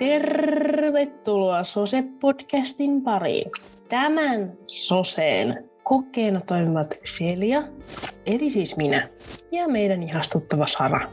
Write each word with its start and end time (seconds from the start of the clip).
Tervetuloa 0.00 1.64
Sose-podcastin 1.64 3.02
pariin. 3.04 3.50
Tämän 3.88 4.52
Soseen 4.66 5.70
kokeena 5.82 6.40
toimivat 6.40 6.86
Celia, 7.04 7.62
eli 8.26 8.50
siis 8.50 8.76
minä, 8.76 9.08
ja 9.52 9.68
meidän 9.68 10.02
ihastuttava 10.02 10.66
Sara. 10.66 11.06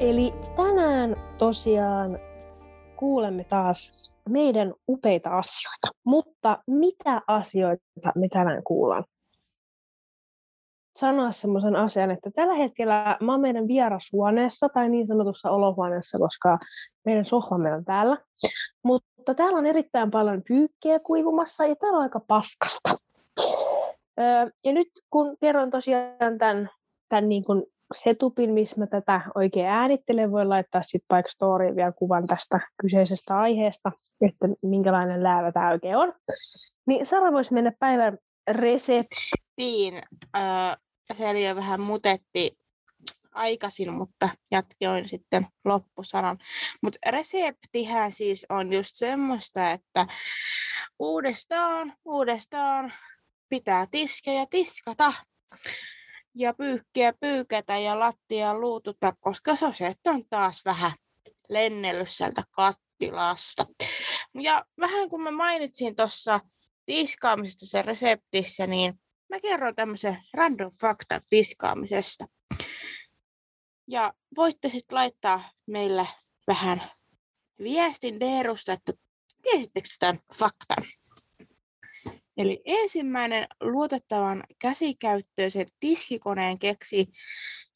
Eli 0.00 0.34
tänään 0.56 1.16
tosiaan 1.38 2.18
kuulemme 2.96 3.44
taas 3.44 4.10
meidän 4.28 4.74
upeita 4.88 5.30
asioita. 5.30 5.88
Mutta 6.04 6.58
mitä 6.66 7.22
asioita 7.26 8.12
me 8.14 8.28
tänään 8.28 8.62
kuullaan? 8.62 9.04
Sanoa 10.96 11.32
semmoisen 11.32 11.76
asian, 11.76 12.10
että 12.10 12.30
tällä 12.30 12.54
hetkellä 12.54 13.16
mä 13.20 13.32
oon 13.32 13.40
meidän 13.40 13.68
vierashuoneessa 13.68 14.68
tai 14.68 14.88
niin 14.88 15.06
sanotussa 15.06 15.50
olohuoneessa, 15.50 16.18
koska 16.18 16.58
meidän 17.04 17.24
sohvamme 17.24 17.74
on 17.74 17.84
täällä. 17.84 18.18
Mutta 18.82 19.34
täällä 19.34 19.58
on 19.58 19.66
erittäin 19.66 20.10
paljon 20.10 20.42
pyykkiä 20.48 20.98
kuivumassa 20.98 21.66
ja 21.66 21.76
täällä 21.76 21.96
on 21.96 22.02
aika 22.02 22.20
paskasta. 22.20 22.98
ja 24.64 24.72
nyt 24.72 24.88
kun 25.10 25.36
kerron 25.40 25.70
tosiaan 25.70 26.38
tämän, 26.38 26.70
tämän 27.08 27.28
niin 27.28 27.44
kuin 27.44 27.62
setupin, 27.94 28.50
missä 28.50 28.80
mä 28.80 28.86
tätä 28.86 29.20
oikein 29.34 29.66
äänittelen, 29.66 30.32
voi 30.32 30.46
laittaa 30.46 30.82
sitten 30.82 31.06
vaikka 31.10 31.30
storyin 31.30 31.76
vielä 31.76 31.92
kuvan 31.92 32.26
tästä 32.26 32.60
kyseisestä 32.82 33.38
aiheesta, 33.38 33.92
että 34.20 34.48
minkälainen 34.62 35.22
läävä 35.22 35.52
tämä 35.52 35.70
oikein 35.70 35.96
on. 35.96 36.12
Niin 36.86 37.06
Sara 37.06 37.32
voisi 37.32 37.54
mennä 37.54 37.72
päivän 37.78 38.18
reseptiin. 38.50 39.94
Äh, 40.36 40.76
se 41.14 41.28
oli 41.28 41.46
jo 41.46 41.56
vähän 41.56 41.80
mutetti 41.80 42.58
aikaisin, 43.32 43.92
mutta 43.92 44.28
jatkoin 44.50 45.08
sitten 45.08 45.46
loppusanan. 45.64 46.38
Mutta 46.82 46.98
reseptihän 47.10 48.12
siis 48.12 48.46
on 48.48 48.72
just 48.72 48.90
semmoista, 48.94 49.70
että 49.70 50.06
uudestaan, 50.98 51.92
uudestaan 52.04 52.92
pitää 53.48 53.86
tiskiä 53.90 54.34
ja 54.34 54.46
tiskata 54.50 55.12
ja 56.36 56.54
pyyhkiä 56.54 57.12
pyykätä 57.20 57.78
ja 57.78 57.98
lattia 57.98 58.60
luututa, 58.60 59.12
koska 59.20 59.56
soset 59.56 59.98
on 60.06 60.22
taas 60.30 60.64
vähän 60.64 60.92
lennellyt 61.48 62.10
sieltä 62.10 62.44
kattilasta. 62.50 63.66
Ja 64.34 64.64
vähän 64.80 65.08
kun 65.08 65.22
mä 65.22 65.30
mainitsin 65.30 65.96
tuossa 65.96 66.40
tiskaamisesta 66.86 67.66
se 67.66 67.82
reseptissä, 67.82 68.66
niin 68.66 69.00
mä 69.28 69.40
kerron 69.40 69.74
tämmöisen 69.74 70.18
random 70.34 70.70
faktan 70.80 71.20
tiskaamisesta. 71.30 72.26
Ja 73.88 74.12
voitte 74.36 74.68
sitten 74.68 74.94
laittaa 74.94 75.50
meille 75.66 76.08
vähän 76.46 76.82
viestin 77.62 78.20
Deerusta, 78.20 78.72
että 78.72 78.92
tiesittekö 79.42 79.88
tämän 79.98 80.20
faktan? 80.34 80.84
Eli 82.36 82.62
ensimmäinen 82.64 83.46
luotettavan 83.60 84.44
käsikäyttöisen 84.58 85.66
tiskikoneen 85.80 86.58
keksi 86.58 87.06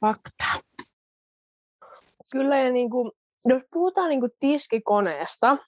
faktaa. 0.00 0.60
Kyllä, 2.32 2.58
ja 2.58 2.72
niin 2.72 2.90
kuin, 2.90 3.10
jos 3.44 3.62
puhutaan 3.72 4.08
niin 4.08 4.20
kuin 4.20 4.32
tiskikoneesta, 4.40 5.58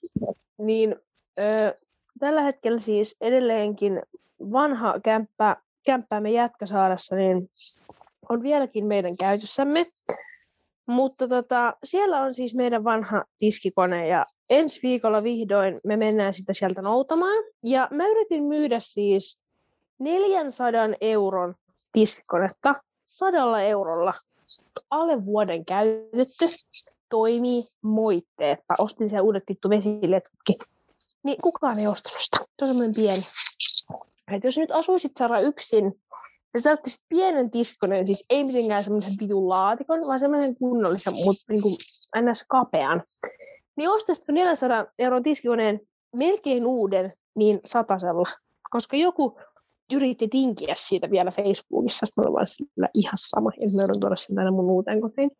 niin 0.57 0.95
ö, 1.39 1.79
tällä 2.19 2.41
hetkellä 2.41 2.79
siis 2.79 3.15
edelleenkin 3.21 4.01
vanha 4.51 4.99
kämppä, 5.03 5.57
kämppäämme 5.85 6.31
Jätkäsaarassa 6.31 7.15
niin 7.15 7.49
on 8.29 8.43
vieläkin 8.43 8.85
meidän 8.85 9.17
käytössämme. 9.17 9.85
Mutta 10.87 11.27
tota, 11.27 11.73
siellä 11.83 12.21
on 12.21 12.33
siis 12.33 12.55
meidän 12.55 12.83
vanha 12.83 13.23
tiskikone 13.37 14.07
ja 14.07 14.25
ensi 14.49 14.79
viikolla 14.83 15.23
vihdoin 15.23 15.81
me 15.83 15.97
mennään 15.97 16.33
sitä 16.33 16.53
sieltä 16.53 16.81
noutamaan. 16.81 17.43
Ja 17.63 17.87
mä 17.91 18.07
yritin 18.07 18.43
myydä 18.43 18.79
siis 18.79 19.39
400 19.99 20.81
euron 21.01 21.55
tiskikonetta 21.91 22.75
sadalla 23.05 23.61
eurolla. 23.61 24.13
Alle 24.89 25.25
vuoden 25.25 25.65
käytetty, 25.65 26.49
toimii 27.09 27.63
moitteetta. 27.81 28.73
Ostin 28.77 29.09
siellä 29.09 29.23
uudet 29.23 29.43
vittu 29.49 29.69
vesiletkutkin. 29.69 30.55
Niin 31.23 31.41
kukaan 31.41 31.79
ei 31.79 31.87
ostanut 31.87 32.19
sitä. 32.19 32.37
Se 32.37 32.65
on 32.65 32.67
semmoinen 32.67 32.95
pieni. 32.95 33.23
Et 34.31 34.43
jos 34.43 34.57
nyt 34.57 34.71
asuisit 34.71 35.11
Sara 35.17 35.39
yksin, 35.39 36.01
ja 36.53 36.59
sä 36.59 36.69
tarvitsit 36.69 37.03
pienen 37.09 37.51
tiskoneen, 37.51 38.05
siis 38.05 38.25
ei 38.29 38.43
mitenkään 38.43 38.83
semmoisen 38.83 39.17
pitun 39.17 39.49
laatikon, 39.49 40.07
vaan 40.07 40.19
semmoisen 40.19 40.55
kunnollisen, 40.55 41.13
mutta 41.13 41.43
niin 41.49 41.61
kuin 41.61 41.75
ns. 42.21 42.45
kapean. 42.47 43.03
Niin 43.75 43.89
ostasitko 43.89 44.31
400 44.31 44.85
euron 44.99 45.23
tiskikoneen 45.23 45.79
melkein 46.15 46.65
uuden, 46.65 47.13
niin 47.35 47.59
satasella. 47.65 48.29
Koska 48.69 48.97
joku 48.97 49.39
yritti 49.93 50.27
tinkiä 50.27 50.73
siitä 50.77 51.11
vielä 51.11 51.31
Facebookissa, 51.31 52.05
sitten 52.05 52.33
mä 52.33 52.45
sillä 52.45 52.89
ihan 52.93 53.17
sama, 53.17 53.51
ja 53.59 53.67
mä 53.75 53.81
joudun 53.81 53.99
tuoda 53.99 54.15
sen 54.15 54.53
mun 54.53 54.71
uuteen 54.71 55.01
kotiin. 55.01 55.31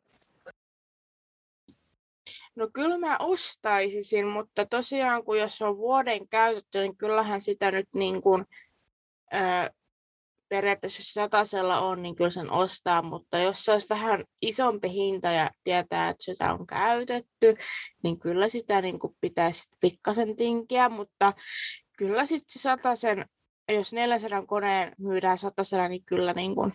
No 2.55 2.69
kyllä 2.73 2.97
mä 2.97 3.17
ostaisin, 3.19 4.27
mutta 4.27 4.65
tosiaan 4.65 5.23
kun 5.23 5.39
jos 5.39 5.61
on 5.61 5.77
vuoden 5.77 6.27
käytetty, 6.27 6.79
niin 6.79 6.97
kyllähän 6.97 7.41
sitä 7.41 7.71
nyt 7.71 7.89
niin 7.95 8.21
kuin, 8.21 8.45
ää, 9.31 9.69
periaatteessa 10.55 10.99
jos 10.99 11.13
satasella 11.13 11.79
on, 11.79 12.01
niin 12.01 12.15
kyllä 12.15 12.29
sen 12.29 12.51
ostaa, 12.51 13.01
mutta 13.01 13.39
jos 13.39 13.65
se 13.65 13.71
olisi 13.71 13.89
vähän 13.89 14.23
isompi 14.41 14.89
hinta 14.89 15.31
ja 15.31 15.51
tietää, 15.63 16.09
että 16.09 16.23
sitä 16.23 16.53
on 16.53 16.67
käytetty, 16.67 17.55
niin 18.03 18.19
kyllä 18.19 18.49
sitä 18.49 18.81
niin 18.81 18.99
kuin 18.99 19.17
pitäisi 19.21 19.63
pikkasen 19.81 20.35
tinkiä, 20.35 20.89
mutta 20.89 21.33
kyllä 21.97 22.25
sitten 22.25 22.61
se 22.61 22.61
jos 23.73 23.93
400 23.93 24.45
koneen 24.45 24.93
myydään 24.99 25.37
satasella, 25.37 25.87
niin 25.87 26.05
kyllä 26.05 26.33
niin 26.33 26.55
kuin 26.55 26.73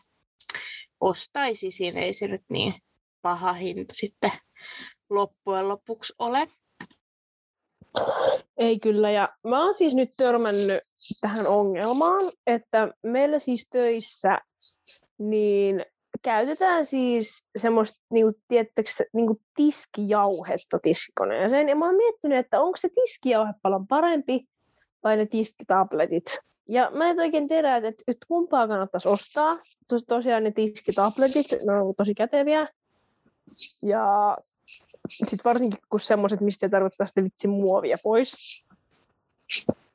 ostaisi 1.00 1.70
siinä, 1.70 2.00
ei 2.00 2.12
se 2.12 2.28
nyt 2.28 2.44
niin 2.50 2.74
paha 3.22 3.52
hinta 3.52 3.94
sitten 3.94 4.32
loppujen 5.10 5.68
lopuksi 5.68 6.12
ole. 6.18 6.48
Ei 8.56 8.78
kyllä, 8.78 9.10
ja 9.10 9.28
mä 9.44 9.64
oon 9.64 9.74
siis 9.74 9.94
nyt 9.94 10.10
törmännyt 10.16 10.82
tähän 11.20 11.46
ongelmaan, 11.46 12.32
että 12.46 12.88
meillä 13.02 13.38
siis 13.38 13.68
töissä 13.70 14.38
niin 15.18 15.84
käytetään 16.22 16.84
siis 16.84 17.46
semmoista 17.56 18.00
niinku, 18.10 18.40
tiettäkö, 18.48 18.90
niinku 19.12 19.40
tiskijauhetta 19.56 20.78
tiskikoneeseen. 20.78 21.68
Ja 21.68 21.76
mä 21.76 21.86
oon 21.86 21.96
miettinyt, 21.96 22.38
että 22.38 22.60
onko 22.60 22.76
se 22.76 22.88
tiskijauhe 22.88 23.52
paljon 23.62 23.86
parempi 23.86 24.48
vai 25.04 25.16
ne 25.16 25.26
tiskitabletit. 25.26 26.38
Ja 26.68 26.90
mä 26.94 27.10
en 27.10 27.20
oikein 27.20 27.48
tiedä, 27.48 27.76
että, 27.76 28.04
että 28.08 28.26
kumpaa 28.28 28.68
kannattaisi 28.68 29.08
ostaa. 29.08 29.58
Tos, 29.88 30.04
tosiaan 30.08 30.44
ne 30.44 30.50
tiskitabletit, 30.50 31.46
ne 31.66 31.72
on 31.72 31.94
tosi 31.94 32.14
käteviä. 32.14 32.66
Ja 33.82 34.36
sitten 35.10 35.44
varsinkin 35.44 35.78
kun 35.88 36.00
semmoiset, 36.00 36.40
mistä 36.40 36.66
ei 36.66 36.70
tarvitse 36.70 37.06
sitä 37.06 37.24
vitsi 37.24 37.48
muovia 37.48 37.98
pois, 38.02 38.36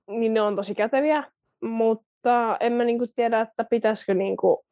niin 0.07 0.33
ne 0.33 0.41
on 0.41 0.55
tosi 0.55 0.75
käteviä. 0.75 1.23
Mutta 1.61 2.57
en 2.59 2.73
mä 2.73 2.83
niinku 2.83 3.07
tiedä, 3.15 3.41
että 3.41 3.63
pitäisikö 3.63 4.13
niinku 4.13 4.65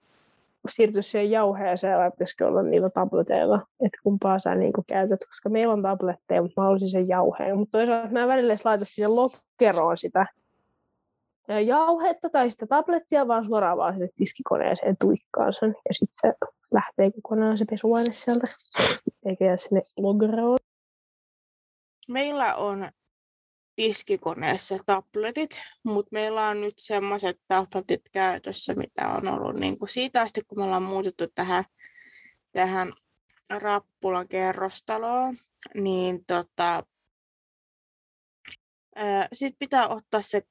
siirtyä 0.69 1.01
siihen 1.01 1.31
jauheeseen 1.31 1.99
vai 1.99 2.11
pitäisikö 2.11 2.47
olla 2.47 2.63
niillä 2.63 2.89
tableteilla, 2.89 3.67
että 3.85 3.99
kumpaa 4.03 4.39
sä 4.39 4.55
niin 4.55 4.73
käytät, 4.87 5.25
koska 5.25 5.49
meillä 5.49 5.73
on 5.73 5.81
tabletteja, 5.81 6.41
mutta 6.41 6.61
mä 6.61 6.63
haluaisin 6.65 6.89
sen 6.89 7.07
jauheen. 7.07 7.57
Mutta 7.57 7.77
toisaalta 7.77 8.13
mä 8.13 8.21
en 8.21 8.27
välillä 8.27 8.55
laita 8.63 8.85
sinne 8.85 9.07
lokeroon 9.07 9.97
sitä 9.97 10.25
jauhetta 11.65 12.29
tai 12.29 12.51
sitä 12.51 12.67
tablettia, 12.67 13.27
vaan 13.27 13.45
suoraan 13.45 13.77
vaan 13.77 13.93
sinne 13.93 14.09
tiskikoneeseen 14.15 14.97
tuikkaan 15.01 15.53
sen. 15.53 15.75
Ja 15.89 15.93
sitten 15.93 16.31
se 16.31 16.33
lähtee 16.71 17.11
kokonaan 17.11 17.57
se 17.57 17.65
pesuaine 17.65 18.13
sieltä, 18.13 18.47
eikä 19.25 19.45
jää 19.45 19.57
sinne 19.57 19.81
logeroon. 19.99 20.57
Meillä 22.07 22.55
on 22.55 22.91
tiskikoneessa 23.75 24.77
tabletit, 24.85 25.61
mutta 25.83 26.09
meillä 26.11 26.47
on 26.47 26.61
nyt 26.61 26.73
semmoiset 26.77 27.39
tabletit 27.47 28.01
käytössä, 28.11 28.73
mitä 28.73 29.09
on 29.09 29.27
ollut 29.27 29.55
niin 29.55 29.79
kuin 29.79 29.89
siitä 29.89 30.21
asti, 30.21 30.41
kun 30.47 30.57
me 30.57 30.63
ollaan 30.63 30.83
muutettu 30.83 31.27
tähän, 31.35 31.63
tähän 32.51 32.93
Rappulan 33.49 34.27
kerrostaloon, 34.27 35.37
niin 35.73 36.25
tota, 36.25 36.83
sitten 39.33 39.59
pitää 39.59 39.87
ottaa 39.87 40.21
se 40.21 40.41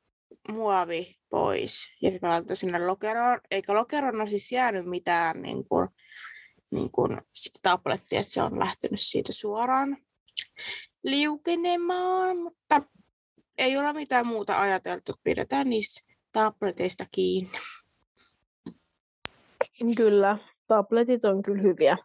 muovi 0.49 1.17
pois 1.31 1.87
ja 2.03 2.11
sitten 2.11 2.31
mä 2.31 2.55
sinne 2.55 2.87
lokeroon, 2.87 3.41
eikä 3.51 3.75
lokeroon 3.75 4.21
ole 4.21 4.27
siis 4.27 4.53
jäänyt 4.53 4.87
mitään 4.87 5.43
niin 5.43 5.65
kuin, 5.69 5.89
niin 6.73 6.91
kuin 6.91 7.21
sitä 7.33 7.59
tablettia, 7.63 8.21
että 8.21 8.33
se 8.33 8.43
on 8.43 8.59
lähtenyt 8.59 9.01
siitä 9.01 9.33
suoraan 9.33 9.97
liukenemaan, 11.05 12.39
mutta 12.39 12.83
ei 13.59 13.79
ole 13.79 13.93
mitään 13.93 14.27
muuta 14.27 14.61
ajateltu. 14.61 15.13
Pidetään 15.25 15.71
niistä 15.71 16.13
tableteista 16.33 17.05
kiinni. 17.13 17.59
Kyllä, 19.97 20.39
tabletit 20.67 21.25
on 21.25 21.43
kyllä 21.43 21.63
hyviä. 21.63 21.99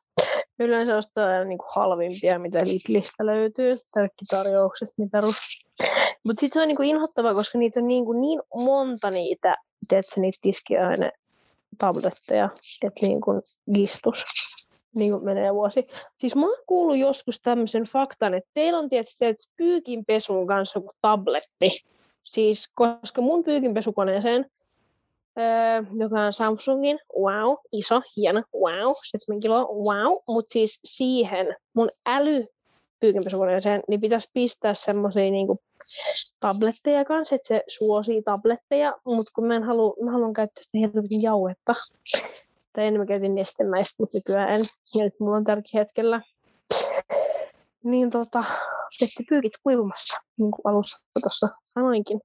Yleensä 0.59 0.97
ostaa 0.97 1.43
niin 1.43 1.57
kuin 1.57 1.69
halvimpia, 1.75 2.39
mitä 2.39 2.59
Lidlistä 2.63 3.25
löytyy, 3.25 3.79
tarjoukset, 4.29 4.89
mitä 4.97 5.21
rus. 5.21 5.37
Mutta 6.23 6.39
sitten 6.39 6.53
se 6.53 6.61
on 6.61 6.67
niin 6.67 6.75
kuin 6.75 6.89
inhottavaa, 6.89 7.33
koska 7.33 7.57
niitä 7.57 7.79
on 7.79 7.87
niin, 7.87 8.05
kuin 8.05 8.21
niin 8.21 8.41
monta 8.55 9.11
niitä, 9.11 9.55
teetkö, 9.89 10.21
niitä 10.21 10.39
tiskiaine 10.41 11.11
tabletteja, 11.77 12.49
että 12.81 12.99
niin 13.05 13.21
kuin 13.21 13.41
gistus 13.73 14.25
niin 14.97 15.11
kuin 15.11 15.25
menee 15.25 15.53
vuosi. 15.53 15.87
Siis 16.17 16.35
mä 16.35 16.45
oon 16.45 16.57
kuullut 16.67 16.97
joskus 16.97 17.41
tämmöisen 17.41 17.83
faktan, 17.83 18.33
että 18.33 18.49
teillä 18.53 18.79
on 18.79 18.89
tietysti 18.89 19.25
että 19.25 19.43
pyykinpesun 19.57 20.47
kanssa 20.47 20.79
joku 20.79 20.91
tabletti. 21.01 21.83
Siis 22.23 22.71
koska 22.75 23.21
mun 23.21 23.43
pyykinpesukoneeseen, 23.43 24.45
öö, 25.39 25.83
joka 25.99 26.21
on 26.21 26.33
Samsungin, 26.33 26.99
wow, 27.19 27.55
iso, 27.71 28.01
hieno, 28.15 28.43
wow, 28.53 28.93
7 29.11 29.39
kiloa, 29.39 29.65
wow, 29.65 30.17
mutta 30.27 30.53
siis 30.53 30.79
siihen 30.85 31.55
mun 31.73 31.89
äly 32.05 32.47
pyykinpesukoneeseen, 32.99 33.83
niin 33.87 34.01
pitäisi 34.01 34.29
pistää 34.33 34.73
semmoisia 34.73 35.31
niinku 35.31 35.59
tabletteja 36.39 37.05
kanssa, 37.05 37.35
että 37.35 37.47
se 37.47 37.63
suosii 37.67 38.21
tabletteja, 38.21 38.93
mutta 39.05 39.31
kun 39.35 39.47
mä, 39.47 39.55
en 39.55 39.63
halua, 39.63 39.95
mä 40.03 40.11
haluan 40.11 40.33
käyttää 40.33 40.63
sitä 40.63 40.77
helvetin 40.77 41.21
jauhetta, 41.21 41.75
tai 42.77 42.85
ennen 42.85 43.01
mä 43.01 43.05
käytin 43.05 43.35
nestemäistä, 43.35 43.95
mutta 43.99 44.17
nykyään 44.17 44.49
en. 44.49 44.65
Ja 44.95 45.03
nyt 45.03 45.19
mulla 45.19 45.37
on 45.37 45.43
tärkeä 45.43 45.81
hetkellä. 45.81 46.21
Niin 47.83 48.09
tota, 48.09 48.43
tehti 48.99 49.23
pyykit 49.29 49.53
kuivumassa, 49.63 50.19
niin 50.37 50.51
kuin 50.51 50.61
alussa 50.63 50.97
tuossa 51.21 51.47
sanoinkin. 51.63 52.21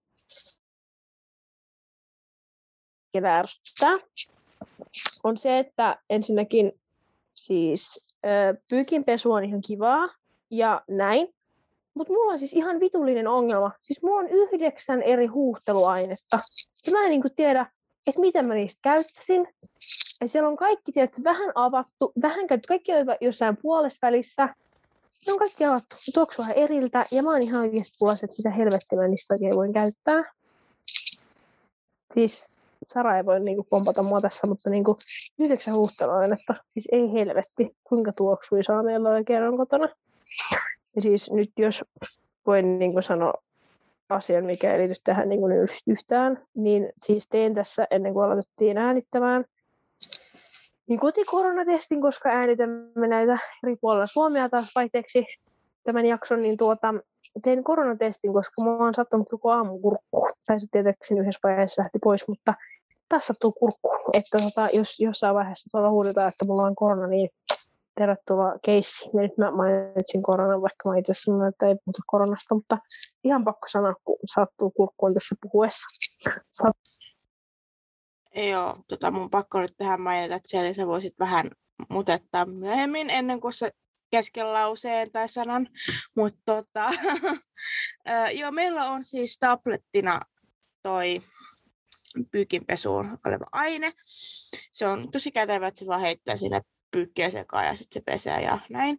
Ketä 3.12 3.38
ärsyttää, 3.38 3.99
on 5.25 5.38
se, 5.38 5.58
että 5.58 5.99
ensinnäkin 6.10 6.81
siis 7.34 8.00
pyykinpesu 8.69 9.32
on 9.32 9.44
ihan 9.44 9.60
kivaa 9.66 10.08
ja 10.50 10.82
näin, 10.88 11.34
mutta 11.94 12.12
mulla 12.12 12.32
on 12.32 12.38
siis 12.38 12.52
ihan 12.52 12.81
vitullinen 12.81 13.28
ongelma. 13.28 13.70
Siis 13.81 14.02
mulla 14.02 14.20
on 14.20 14.28
yhdeksän 14.28 15.02
eri 15.02 15.26
huuhteluainetta. 15.26 16.38
Ja 16.87 16.93
mä 16.93 17.05
en 17.05 17.10
niin 17.10 17.22
tiedä, 17.37 17.66
että 18.06 18.20
miten 18.20 18.46
mä 18.46 18.54
niistä 18.54 18.81
käyttäisin. 18.82 19.49
Ja 20.20 20.28
siellä 20.28 20.49
on 20.49 20.56
kaikki 20.56 20.93
tietysti, 20.93 21.25
vähän 21.25 21.52
avattu, 21.54 22.12
vähän 22.22 22.46
käytetty, 22.46 22.69
kaikki 22.69 22.93
on 22.93 23.06
jossain 23.20 23.56
puolessa 23.62 24.06
välissä. 24.06 24.49
Ne 25.26 25.32
on 25.32 25.38
kaikki 25.38 25.64
avattu, 25.64 25.96
tuoksuu 26.14 26.43
vähän 26.43 26.56
eriltä, 26.56 27.06
ja 27.10 27.22
mä 27.22 27.31
oon 27.31 27.43
ihan 27.43 27.60
oikeasti 27.60 27.96
pulassa, 27.99 28.25
että 28.25 28.37
mitä 28.38 28.50
helvettiä 28.50 28.99
mä 28.99 29.08
niistä 29.08 29.34
oikein 29.34 29.56
voin 29.56 29.72
käyttää. 29.72 30.32
Siis 32.14 32.50
Sara 32.88 33.16
ei 33.16 33.26
voi 33.26 33.40
niinku 33.40 33.66
pompata 33.70 34.02
mua 34.02 34.20
tässä, 34.20 34.46
mutta 34.46 34.70
niinku 34.70 34.98
yhdeksän 35.38 35.75
huuhteluainetta. 35.75 36.55
Siis 36.69 36.88
ei 36.93 37.12
helvetti, 37.12 37.76
kuinka 37.84 38.12
tuoksuisaa 38.12 38.82
meillä 38.82 39.10
oikein 39.10 39.43
on 39.43 39.56
kotona. 39.56 39.88
Ja 40.96 41.02
siis 41.02 41.31
nyt 41.31 41.50
jos 41.58 41.84
voin 42.46 42.78
niinku 42.78 43.02
sanoa 43.02 43.34
asian, 44.12 44.44
mikä 44.44 44.72
ei 44.72 44.78
liity 44.78 44.94
tähän 45.04 45.28
niin 45.28 45.40
kuin 45.40 45.52
yhtään, 45.86 46.42
niin 46.54 46.92
siis 46.96 47.28
tein 47.28 47.54
tässä 47.54 47.86
ennen 47.90 48.12
kuin 48.12 48.24
aloitettiin 48.24 48.78
äänittämään, 48.78 49.44
niin 50.88 51.00
kotikoronatestin, 51.00 52.00
koska 52.00 52.28
äänitämme 52.28 53.08
näitä 53.08 53.38
eri 53.64 53.76
puolilla 53.80 54.06
Suomea 54.06 54.48
taas 54.48 54.70
vaihteeksi 54.74 55.26
tämän 55.84 56.06
jakson, 56.06 56.42
niin 56.42 56.56
tuota, 56.56 56.94
tein 57.42 57.64
koronatestin, 57.64 58.32
koska 58.32 58.62
mulla 58.62 58.84
on 58.84 58.94
sattunut 58.94 59.28
koko 59.30 59.50
aamu 59.50 59.78
kurkku. 59.78 60.28
Tai 60.46 60.60
se 60.60 60.66
tietenkin 60.70 61.18
yhdessä 61.18 61.48
vaiheessa 61.48 61.82
lähti 61.82 61.98
pois, 62.04 62.28
mutta 62.28 62.54
taas 63.08 63.26
sattuu 63.26 63.52
kurkku. 63.52 63.90
Että 64.12 64.38
tota, 64.38 64.68
jos 64.72 65.00
jossain 65.00 65.34
vaiheessa 65.34 65.68
tuolla 65.72 65.90
huudetaan, 65.90 66.28
että 66.28 66.44
mulla 66.44 66.62
on 66.62 66.74
korona, 66.74 67.06
niin 67.06 67.30
tervetuloa 67.94 68.58
keissi. 68.64 69.04
Ja 69.14 69.22
nyt 69.22 69.38
mä 69.38 69.50
mainitsin 69.50 70.22
koronan, 70.22 70.62
vaikka 70.62 70.88
mä 70.88 70.98
itse 70.98 71.12
sanoin, 71.14 71.48
että 71.48 71.66
ei 71.66 71.74
puhuta 71.84 72.02
koronasta, 72.06 72.54
mutta 72.54 72.78
ihan 73.24 73.44
pakko 73.44 73.68
sanoa, 73.68 73.94
kun 74.04 74.16
sattuu 74.34 74.70
kurkkuun 74.70 75.14
tässä 75.14 75.34
puhuessa. 75.42 75.86
Saat... 76.52 76.76
Joo, 78.36 78.76
tota, 78.88 79.10
mun 79.10 79.30
pakko 79.30 79.60
nyt 79.60 79.74
tähän 79.76 80.00
mainita, 80.00 80.34
että 80.34 80.48
siellä 80.48 80.74
sä 80.74 80.86
voisit 80.86 81.14
vähän 81.18 81.50
mutettaa 81.88 82.46
myöhemmin 82.46 83.10
ennen 83.10 83.40
kuin 83.40 83.52
se 83.52 83.70
kesken 84.10 84.52
lauseen 84.52 85.12
tai 85.12 85.28
sanan. 85.28 85.68
Mutta 86.16 86.40
tota, 86.44 86.90
joo, 88.40 88.50
meillä 88.50 88.84
on 88.84 89.05
siis 89.05 89.38
tablettina 89.38 90.20
toi 90.82 91.22
pyykinpesuun 92.31 93.19
oleva 93.26 93.46
aine. 93.52 93.93
Se 94.72 94.86
on 94.86 95.10
tosi 95.10 95.32
kätevä, 95.32 95.67
että 95.67 95.78
se 95.78 95.86
vaan 95.86 96.00
heittää 96.00 96.36
sinne 96.36 96.60
pyykkiä 96.93 97.31
sekaan 97.31 97.67
ja 97.67 97.77
sitten 97.77 98.01
se 98.01 98.05
pesee 98.06 98.41
ja 98.41 98.58
näin. 98.70 98.99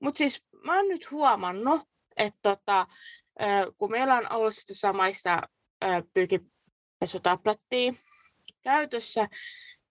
Mutta 0.00 0.18
siis 0.18 0.46
mä 0.64 0.76
oon 0.76 0.88
nyt 0.88 1.10
huomannut, 1.10 1.80
että 2.16 2.38
tota, 2.42 2.86
kun 3.78 3.90
meillä 3.90 4.14
on 4.14 4.32
ollut 4.32 4.54
sitten 4.54 4.76
samaista 4.76 5.40
pyykinpesutablettia 6.14 7.92
käytössä, 8.62 9.28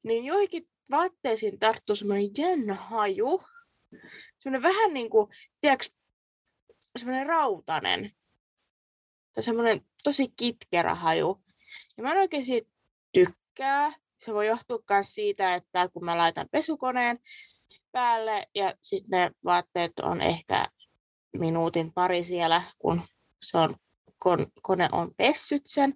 niin 0.04 0.26
joihinkin 0.26 0.70
vaatteisiin 0.92 1.60
tarttuu 1.60 1.96
semmoinen 1.96 2.30
jännä 2.38 2.74
haju. 2.74 3.44
Semmoinen 4.40 4.74
vähän 4.74 4.94
niin 4.94 5.10
kuin, 5.10 5.28
tiedätkö, 5.62 5.86
semmoinen 6.98 7.28
rautanen. 7.28 8.12
Tai 9.34 9.44
semmoinen 9.44 9.82
tosi 10.04 10.28
kitkerä 10.36 10.96
haju. 10.96 11.44
Ja 11.98 12.04
mä 12.04 12.12
en 12.12 12.18
oikein 12.18 12.46
siitä 12.46 12.70
tykkää 13.14 13.94
se 14.22 14.34
voi 14.34 14.48
johtua 14.48 14.80
myös 14.90 15.14
siitä, 15.14 15.56
että 15.56 15.90
kun 15.94 16.06
mä 16.06 16.18
laitan 16.18 16.48
pesukoneen 16.52 17.20
päälle 17.92 18.44
ja 18.56 18.74
sitten 18.82 19.20
ne 19.20 19.32
vaatteet 19.46 20.00
on 20.00 20.22
ehkä 20.22 20.66
minuutin 21.38 21.94
pari 21.94 22.24
siellä, 22.24 22.62
kun 22.78 23.02
se 23.44 23.58
on, 23.58 23.76
kon, 24.18 24.48
kone 24.62 24.90
on 24.92 25.12
pessyt 25.18 25.64
sen. 25.66 25.94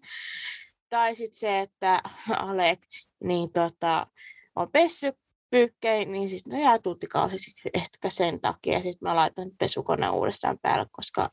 Tai 0.90 1.16
sitten 1.16 1.40
se, 1.40 1.60
että 1.60 2.02
Alek 2.38 2.80
niin 3.24 3.52
tota, 3.52 4.08
on 4.56 4.72
pessy 4.72 5.14
pyykkein, 5.50 6.12
niin 6.12 6.30
sitten 6.30 6.54
ne 6.54 6.62
jää 6.62 6.80
tuntikausiksi 6.80 7.70
ehkä 7.74 8.10
sen 8.10 8.42
takia. 8.42 8.82
Sitten 8.82 9.10
mä 9.10 9.16
laitan 9.16 9.52
pesukoneen 9.60 10.12
uudestaan 10.12 10.58
päälle, 10.62 10.86
koska 10.92 11.30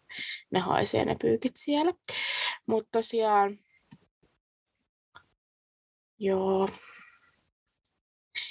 ne 0.51 0.61
haisee 0.61 1.05
ne 1.05 1.17
pyykit 1.21 1.53
siellä. 1.57 1.93
Mutta 2.67 2.89
tosiaan 2.93 3.59
Joo. 6.21 6.69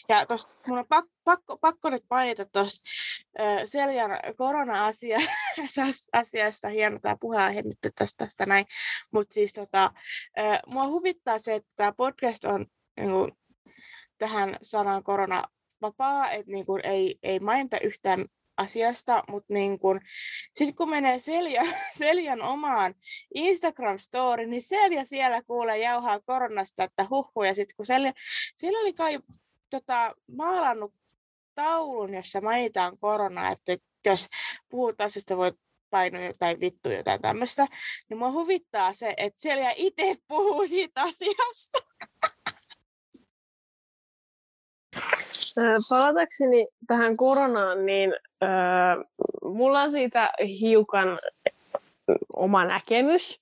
Ja 0.09 0.25
tuossa 0.25 0.47
mun 0.67 0.79
on 0.79 0.85
pakko, 0.89 1.11
pakko, 1.23 1.57
pakko 1.57 1.89
nyt 1.89 2.03
mainita 2.09 2.45
tuosta 2.45 2.89
Seljan 3.65 4.11
korona-asiasta. 4.37 6.69
Hieno 6.73 6.99
tämä 7.01 7.17
puheenaihe 7.19 7.61
nyt 7.61 7.77
tästä, 7.81 8.25
tästä 8.25 8.45
näin. 8.45 8.65
Mutta 9.11 9.33
siis 9.33 9.53
tota, 9.53 9.91
mua 10.67 10.87
huvittaa 10.87 11.39
se, 11.39 11.55
että 11.55 11.69
tämä 11.75 11.91
podcast 11.91 12.45
on 12.45 12.65
niin 12.99 13.11
kuin, 13.11 13.31
tähän 14.17 14.57
sanan 14.61 15.03
korona 15.03 15.43
vapaa, 15.81 16.31
että 16.31 16.51
niin 16.51 16.65
ei, 16.83 17.19
ei 17.23 17.39
mainita 17.39 17.79
yhtään 17.79 18.25
asiasta, 18.59 19.23
mutta 19.27 19.53
niin 19.53 19.79
kun, 19.79 20.01
sit 20.55 20.75
kun 20.75 20.89
menee 20.89 21.19
Selja, 21.19 21.61
Seljan 21.97 22.41
omaan 22.41 22.93
Instagram-story, 23.35 24.45
niin 24.45 24.63
Selja 24.63 25.05
siellä 25.05 25.41
kuulee 25.43 25.77
jauhaa 25.77 26.19
koronasta, 26.19 26.83
että 26.83 27.07
huhhuja. 27.09 27.49
ja 27.49 27.55
sitten 27.55 27.75
kun 27.75 27.85
Selja, 27.85 28.13
siellä 28.55 28.79
oli 28.79 28.93
kai 28.93 29.19
tota, 29.69 30.15
maalannut 30.37 30.93
taulun, 31.55 32.13
jossa 32.13 32.41
mainitaan 32.41 32.97
korona, 32.97 33.51
että 33.51 33.77
jos 34.05 34.27
puhutaan 34.69 35.05
asiasta, 35.07 35.37
voi 35.37 35.51
painua 35.89 36.21
jotain 36.21 36.59
vittu 36.59 36.89
jotain 36.89 37.21
tämmöistä, 37.21 37.67
niin 38.09 38.17
mua 38.17 38.31
huvittaa 38.31 38.93
se, 38.93 39.13
että 39.17 39.41
siellä 39.41 39.73
itse 39.75 40.15
puhuu 40.27 40.67
siitä 40.67 41.01
asiasta. 41.01 41.88
Palatakseni 45.89 46.67
tähän 46.87 47.17
koronaan, 47.17 47.85
niin 47.85 48.15
äh, 48.43 48.49
mulla 49.43 49.81
on 49.81 49.91
siitä 49.91 50.31
hiukan 50.61 51.19
oma 52.35 52.65
näkemys 52.65 53.41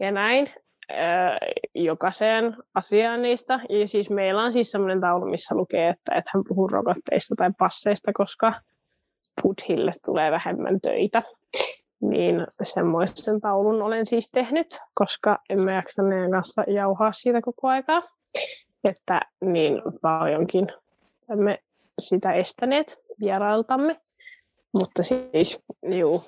ja 0.00 0.10
näin 0.10 0.46
äh, 0.90 1.36
jokaiseen 1.74 2.56
asiaan 2.74 3.22
niistä. 3.22 3.60
Ja 3.68 3.88
siis 3.88 4.10
meillä 4.10 4.42
on 4.42 4.52
siis 4.52 4.70
sellainen 4.70 5.00
taulu, 5.00 5.26
missä 5.26 5.54
lukee, 5.54 5.88
että 5.88 6.14
et 6.14 6.24
hän 6.34 6.42
puhuu 6.48 6.68
rokotteista 6.68 7.34
tai 7.38 7.50
passeista, 7.58 8.12
koska 8.12 8.52
Pudhille 9.42 9.90
tulee 10.04 10.30
vähemmän 10.30 10.80
töitä. 10.80 11.22
Niin 12.00 12.46
semmoisen 12.62 13.40
taulun 13.40 13.82
olen 13.82 14.06
siis 14.06 14.30
tehnyt, 14.30 14.78
koska 14.94 15.38
emme 15.50 15.74
jaksa 15.74 16.02
meidän 16.02 16.30
kanssa 16.30 16.64
jauhaa 16.66 17.12
siitä 17.12 17.40
koko 17.40 17.68
aikaa. 17.68 18.02
Että 18.86 19.20
niin 19.44 19.82
paljonkin 20.02 20.66
emme 21.30 21.58
sitä 22.00 22.32
estäneet 22.32 22.98
vierailtamme. 23.20 24.00
Mutta 24.78 25.02
siis, 25.02 25.60
juu, 25.82 26.24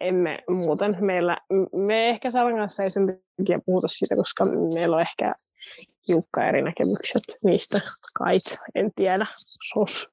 emme 0.00 0.38
muuten 0.48 0.96
meillä, 1.00 1.38
me 1.72 2.08
ehkä 2.08 2.30
Saran 2.30 2.56
kanssa 2.56 2.82
ei 2.82 2.90
sen 2.90 3.06
takia 3.36 3.58
puhuta 3.66 3.88
siitä, 3.88 4.16
koska 4.16 4.44
meillä 4.74 4.96
on 4.96 5.02
ehkä 5.02 5.34
hiukka 6.08 6.46
eri 6.46 6.62
näkemykset 6.62 7.22
niistä 7.44 7.80
kait, 8.14 8.58
en 8.74 8.90
tiedä, 8.96 9.26
sos. 9.74 10.08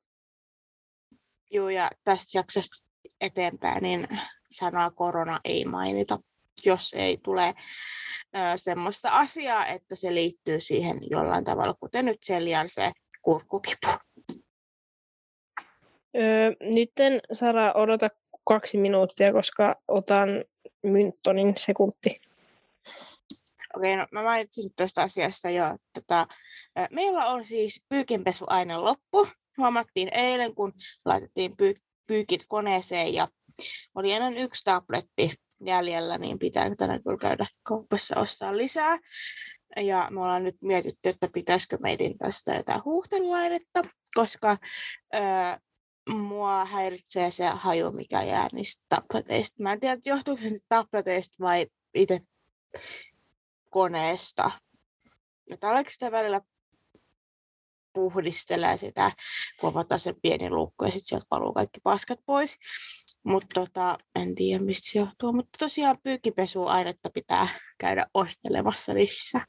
Joo, 1.52 1.70
ja 1.70 1.90
tästä 2.04 2.38
jaksosta 2.38 2.88
eteenpäin, 3.22 3.84
niin 3.84 4.08
sanaa 4.52 4.92
korona 4.92 5.40
ei 5.46 5.66
mainita, 5.66 6.20
jos 6.66 6.94
ei 6.94 7.18
tule 7.24 7.54
semmoista 8.56 9.10
asiaa, 9.10 9.66
että 9.66 9.96
se 9.96 10.14
liittyy 10.14 10.60
siihen 10.60 10.98
jollain 11.10 11.44
tavalla, 11.44 11.74
kuten 11.80 12.06
nyt 12.06 12.24
Seljan 12.24 12.70
se 12.70 12.92
kurkkukipu. 13.22 13.88
Öö, 16.18 16.52
nytten 16.76 17.22
Sara 17.32 17.74
odota 17.74 18.10
kaksi 18.48 18.78
minuuttia, 18.78 19.34
koska 19.34 19.76
otan 19.88 20.30
Mynttonin 20.84 21.54
sekunti. 21.58 22.22
Okei, 23.78 23.96
no 23.96 24.06
mä 24.12 24.24
mainitsin 24.24 24.70
tuosta 24.78 25.02
asiasta 25.02 25.50
jo. 25.50 25.64
Tota, 25.94 26.28
meillä 26.92 27.26
on 27.26 27.46
siis 27.46 27.82
pyykinpesuaine 27.90 28.78
loppu. 28.78 29.28
Huomattiin 29.58 30.10
eilen, 30.14 30.56
kun 30.56 30.74
laitettiin 31.06 31.58
pyy- 31.58 31.82
pyykit 32.08 32.46
koneeseen 32.48 33.14
ja 33.14 33.28
oli 33.96 34.12
enää 34.12 34.30
yksi 34.30 34.64
tabletti 34.64 35.32
jäljellä, 35.66 36.18
niin 36.18 36.40
pitää 36.40 36.76
tänään 36.76 37.04
kyllä 37.04 37.18
käydä 37.18 37.46
kaupassa 37.64 38.20
ostaa 38.20 38.58
lisää. 38.58 38.98
Ja 39.78 40.08
me 40.12 40.22
ollaan 40.22 40.44
nyt 40.44 40.56
mietitty, 40.64 41.10
että 41.10 41.30
pitäisikö 41.34 41.78
meidän 41.82 42.18
tästä 42.18 42.54
jotain 42.54 42.84
huuhteluainetta, 42.86 43.82
koska 44.16 44.58
öö, 45.16 45.22
mua 46.10 46.66
häiritsee 46.66 47.32
se 47.32 47.46
haju, 47.46 47.92
mikä 47.92 48.24
jää 48.24 48.48
niistä 48.54 48.84
tableteista. 48.90 49.64
Mä 49.64 49.74
en 49.74 49.80
tiedä, 49.80 50.02
johtuuko 50.06 50.42
se 50.42 50.60
tableteista 50.70 51.36
vai 51.40 51.68
itse 51.94 52.20
koneesta. 53.70 54.52
Että 55.52 55.70
oliko 55.70 55.90
sitä 55.90 56.12
välillä 56.12 56.42
puhdistelee 57.94 58.78
sitä, 58.78 59.12
kun 59.60 59.70
avataan 59.70 60.00
se 60.00 60.14
pieni 60.22 60.50
luukku 60.50 60.86
ja 60.86 60.92
sitten 60.92 61.06
sieltä 61.06 61.26
paluu 61.30 61.54
kaikki 61.54 61.80
paskat 61.84 62.20
pois. 62.26 62.58
Mutta 63.24 63.62
tota, 63.62 63.98
en 64.20 64.36
tiedä 64.36 64.64
mistä 64.64 64.92
se 64.92 65.00
johtuu. 65.00 65.34
Mutta 65.34 65.58
tosiaan 65.60 65.96
pyykipesuainetta 66.04 67.10
pitää 67.14 67.48
käydä 67.80 68.06
ostelemassa 68.14 68.94
lisää. 68.94 69.46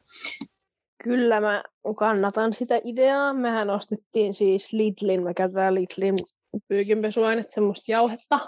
Kyllä 1.05 1.41
mä 1.41 1.63
kannatan 1.97 2.53
sitä 2.53 2.81
ideaa. 2.85 3.33
Mehän 3.33 3.71
ostettiin 3.71 4.35
siis 4.35 4.73
Lidlin, 4.73 5.23
me 5.23 5.35
käytetään 5.35 5.75
Lidlin 5.75 6.25
pyykinpesuainetta, 6.69 7.55
semmoista 7.55 7.93
jauhetta. 7.93 8.41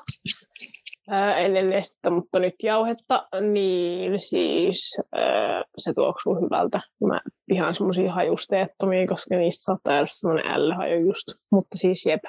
Ää, 1.09 1.39
ennen 1.39 1.71
nestettä, 1.71 2.11
mutta 2.11 2.39
nyt 2.39 2.55
jauhetta, 2.63 3.29
niin 3.41 4.21
siis 4.21 5.01
ää, 5.13 5.65
se 5.79 5.93
tuoksuu 5.95 6.35
hyvältä. 6.35 6.81
Mä 7.07 7.21
pihaan 7.47 7.75
semmoisia 7.75 8.13
hajusteettomia, 8.13 9.07
koska 9.07 9.37
niistä 9.37 9.65
saattaa 9.65 9.93
jäädä 9.93 10.07
semmoinen 10.09 10.53
ällöhaju 10.53 11.07
just. 11.07 11.27
Mutta 11.53 11.79
siis 11.79 12.07
jep, 12.07 12.23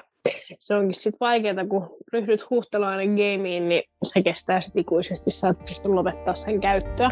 se 0.60 0.76
onkin 0.76 0.94
sitten 0.94 1.18
vaikeaa, 1.20 1.68
kun 1.70 1.98
ryhdyt 2.14 2.50
huuhteluainen 2.50 3.10
gameen, 3.10 3.70
niin 3.70 3.84
se 4.04 4.22
kestää 4.22 4.62
sitten 4.62 4.82
ikuisesti, 4.82 5.32
sä 5.32 5.50
et 5.50 5.66
pysty 5.66 5.88
lopettaa 5.88 6.34
sen 6.34 6.62
käyttöä. 6.62 7.10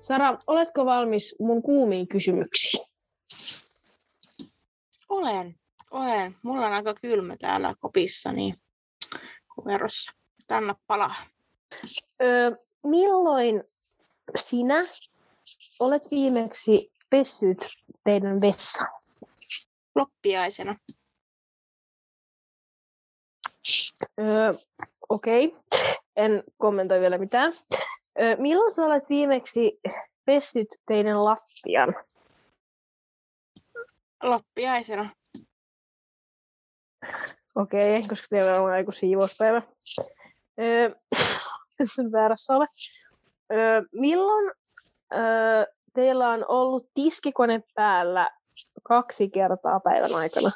Sara, 0.00 0.38
oletko 0.46 0.84
valmis 0.84 1.36
mun 1.40 1.62
kuumiin 1.62 2.08
kysymyksiin? 2.08 2.89
Olen, 5.20 5.54
olen. 5.90 6.36
Mulla 6.42 6.66
on 6.66 6.72
aika 6.72 6.94
kylmä 6.94 7.36
täällä 7.36 7.74
kopissa, 7.80 8.32
niin 8.32 8.54
kuverossa. 9.54 10.12
Tänne 10.46 10.74
palaa. 10.86 11.14
Öö, 12.22 12.50
milloin 12.82 13.64
sinä 14.36 14.88
olet 15.80 16.10
viimeksi 16.10 16.92
pessyt 17.10 17.68
teidän 18.04 18.40
vessa? 18.40 18.84
Loppiaisena. 19.94 20.76
Öö, 24.20 24.52
Okei, 25.08 25.46
okay. 25.46 25.94
en 26.16 26.44
kommentoi 26.56 27.00
vielä 27.00 27.18
mitään. 27.18 27.52
Öö, 28.20 28.36
milloin 28.36 28.72
sä 28.72 28.82
olet 28.82 29.08
viimeksi 29.08 29.80
pessyt 30.24 30.68
teidän 30.86 31.24
lattian? 31.24 31.94
Loppiaisena. 34.22 35.10
Okei, 37.54 37.96
okay, 37.96 38.08
koska 38.08 38.26
teillä 38.30 38.60
on 38.62 38.78
joku 38.78 38.92
siivouspäivä. 38.92 39.62
Öö, 40.60 40.90
sen 41.84 42.12
väärässä 42.16 42.56
ole. 42.56 42.66
Öö, 43.52 43.82
milloin 43.92 44.52
öö, 45.12 45.64
teillä 45.94 46.28
on 46.28 46.44
ollut 46.48 46.90
tiskikone 46.94 47.62
päällä 47.74 48.30
kaksi 48.82 49.30
kertaa 49.30 49.80
päivän 49.80 50.14
aikana? 50.14 50.50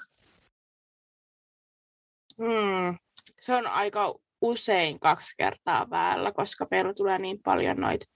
Hmm. 2.38 2.98
Se 3.40 3.54
on 3.54 3.66
aika 3.66 4.14
usein 4.40 5.00
kaksi 5.00 5.34
kertaa 5.36 5.86
päällä, 5.86 6.32
koska 6.32 6.66
meillä 6.70 6.94
tulee 6.94 7.18
niin 7.18 7.42
paljon 7.42 7.76
noita 7.76 8.06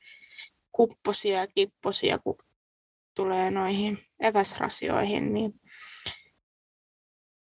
kupposia 0.72 1.38
ja 1.38 1.46
kipposia, 1.46 2.18
kun 2.18 2.36
tulee 3.18 3.50
noihin 3.50 3.98
eväsrasioihin, 4.20 5.34
niin 5.34 5.52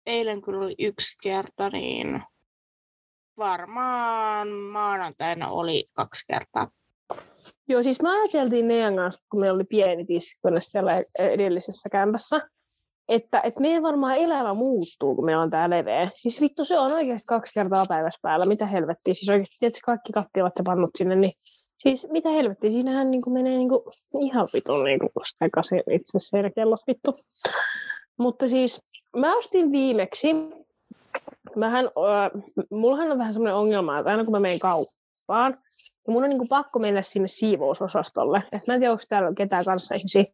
eilen 0.06 0.42
kun 0.42 0.54
oli 0.54 0.74
yksi 0.78 1.16
kerta, 1.22 1.70
niin 1.70 2.22
varmaan 3.38 4.48
maanantaina 4.48 5.48
oli 5.48 5.86
kaksi 5.92 6.24
kertaa. 6.26 6.68
Joo, 7.68 7.82
siis 7.82 8.02
mä 8.02 8.20
ajateltiin 8.20 8.64
meidän 8.64 8.96
kanssa, 8.96 9.24
kun 9.30 9.40
meillä 9.40 9.56
oli 9.56 9.64
pieni 9.64 10.04
tiskikone 10.04 10.60
siellä 10.60 11.02
edellisessä 11.18 11.88
kämpässä, 11.88 12.48
että, 13.08 13.40
että 13.40 13.60
meidän 13.60 13.82
varmaan 13.82 14.16
elämä 14.16 14.54
muuttuu, 14.54 15.14
kun 15.14 15.24
meillä 15.24 15.42
on 15.42 15.50
tää 15.50 15.70
leveä. 15.70 16.10
Siis 16.14 16.40
vittu, 16.40 16.64
se 16.64 16.78
on 16.78 16.92
oikeasti 16.92 17.26
kaksi 17.26 17.54
kertaa 17.54 17.86
päivässä 17.86 18.18
päällä. 18.22 18.46
Mitä 18.46 18.66
helvettiä? 18.66 19.14
Siis 19.14 19.28
oikeasti, 19.28 19.56
tietysti 19.60 19.80
kaikki 19.80 20.12
kattilat 20.12 20.52
ja 20.58 20.64
pannut 20.64 20.90
sinne, 20.98 21.16
niin 21.16 21.32
siis 21.84 22.06
mitä 22.10 22.28
helvettiä? 22.28 22.70
Siinähän 22.70 23.10
niin 23.10 23.22
kuin 23.22 23.34
menee 23.34 23.56
niin 23.56 23.68
kuin 23.68 23.82
ihan 24.20 24.48
vitun 24.54 24.84
niin 24.84 25.00
sekaisin 25.38 25.82
itse 25.90 26.18
se 26.18 26.50
kellot 26.54 26.80
vittu. 26.86 27.16
Mutta 28.16 28.48
siis 28.48 28.82
mä 29.16 29.36
ostin 29.36 29.72
viimeksi, 29.72 30.28
mähän, 31.56 31.84
äh, 31.84 32.42
mullahan 32.70 33.12
on 33.12 33.18
vähän 33.18 33.34
semmoinen 33.34 33.56
ongelma, 33.56 33.98
että 33.98 34.10
aina 34.10 34.24
kun 34.24 34.32
mä 34.32 34.40
menen 34.40 34.58
kauppaan, 34.58 35.58
niin 36.06 36.12
mun 36.12 36.24
on 36.24 36.30
niin 36.30 36.38
kuin 36.38 36.48
pakko 36.48 36.78
mennä 36.78 37.02
sinne 37.02 37.28
siivousosastolle. 37.28 38.42
Et 38.52 38.66
mä 38.66 38.74
en 38.74 38.80
tiedä, 38.80 38.92
onko 38.92 39.04
täällä 39.08 39.32
ketään 39.36 39.64
kanssa 39.64 39.94
ihmisiä. 39.94 40.24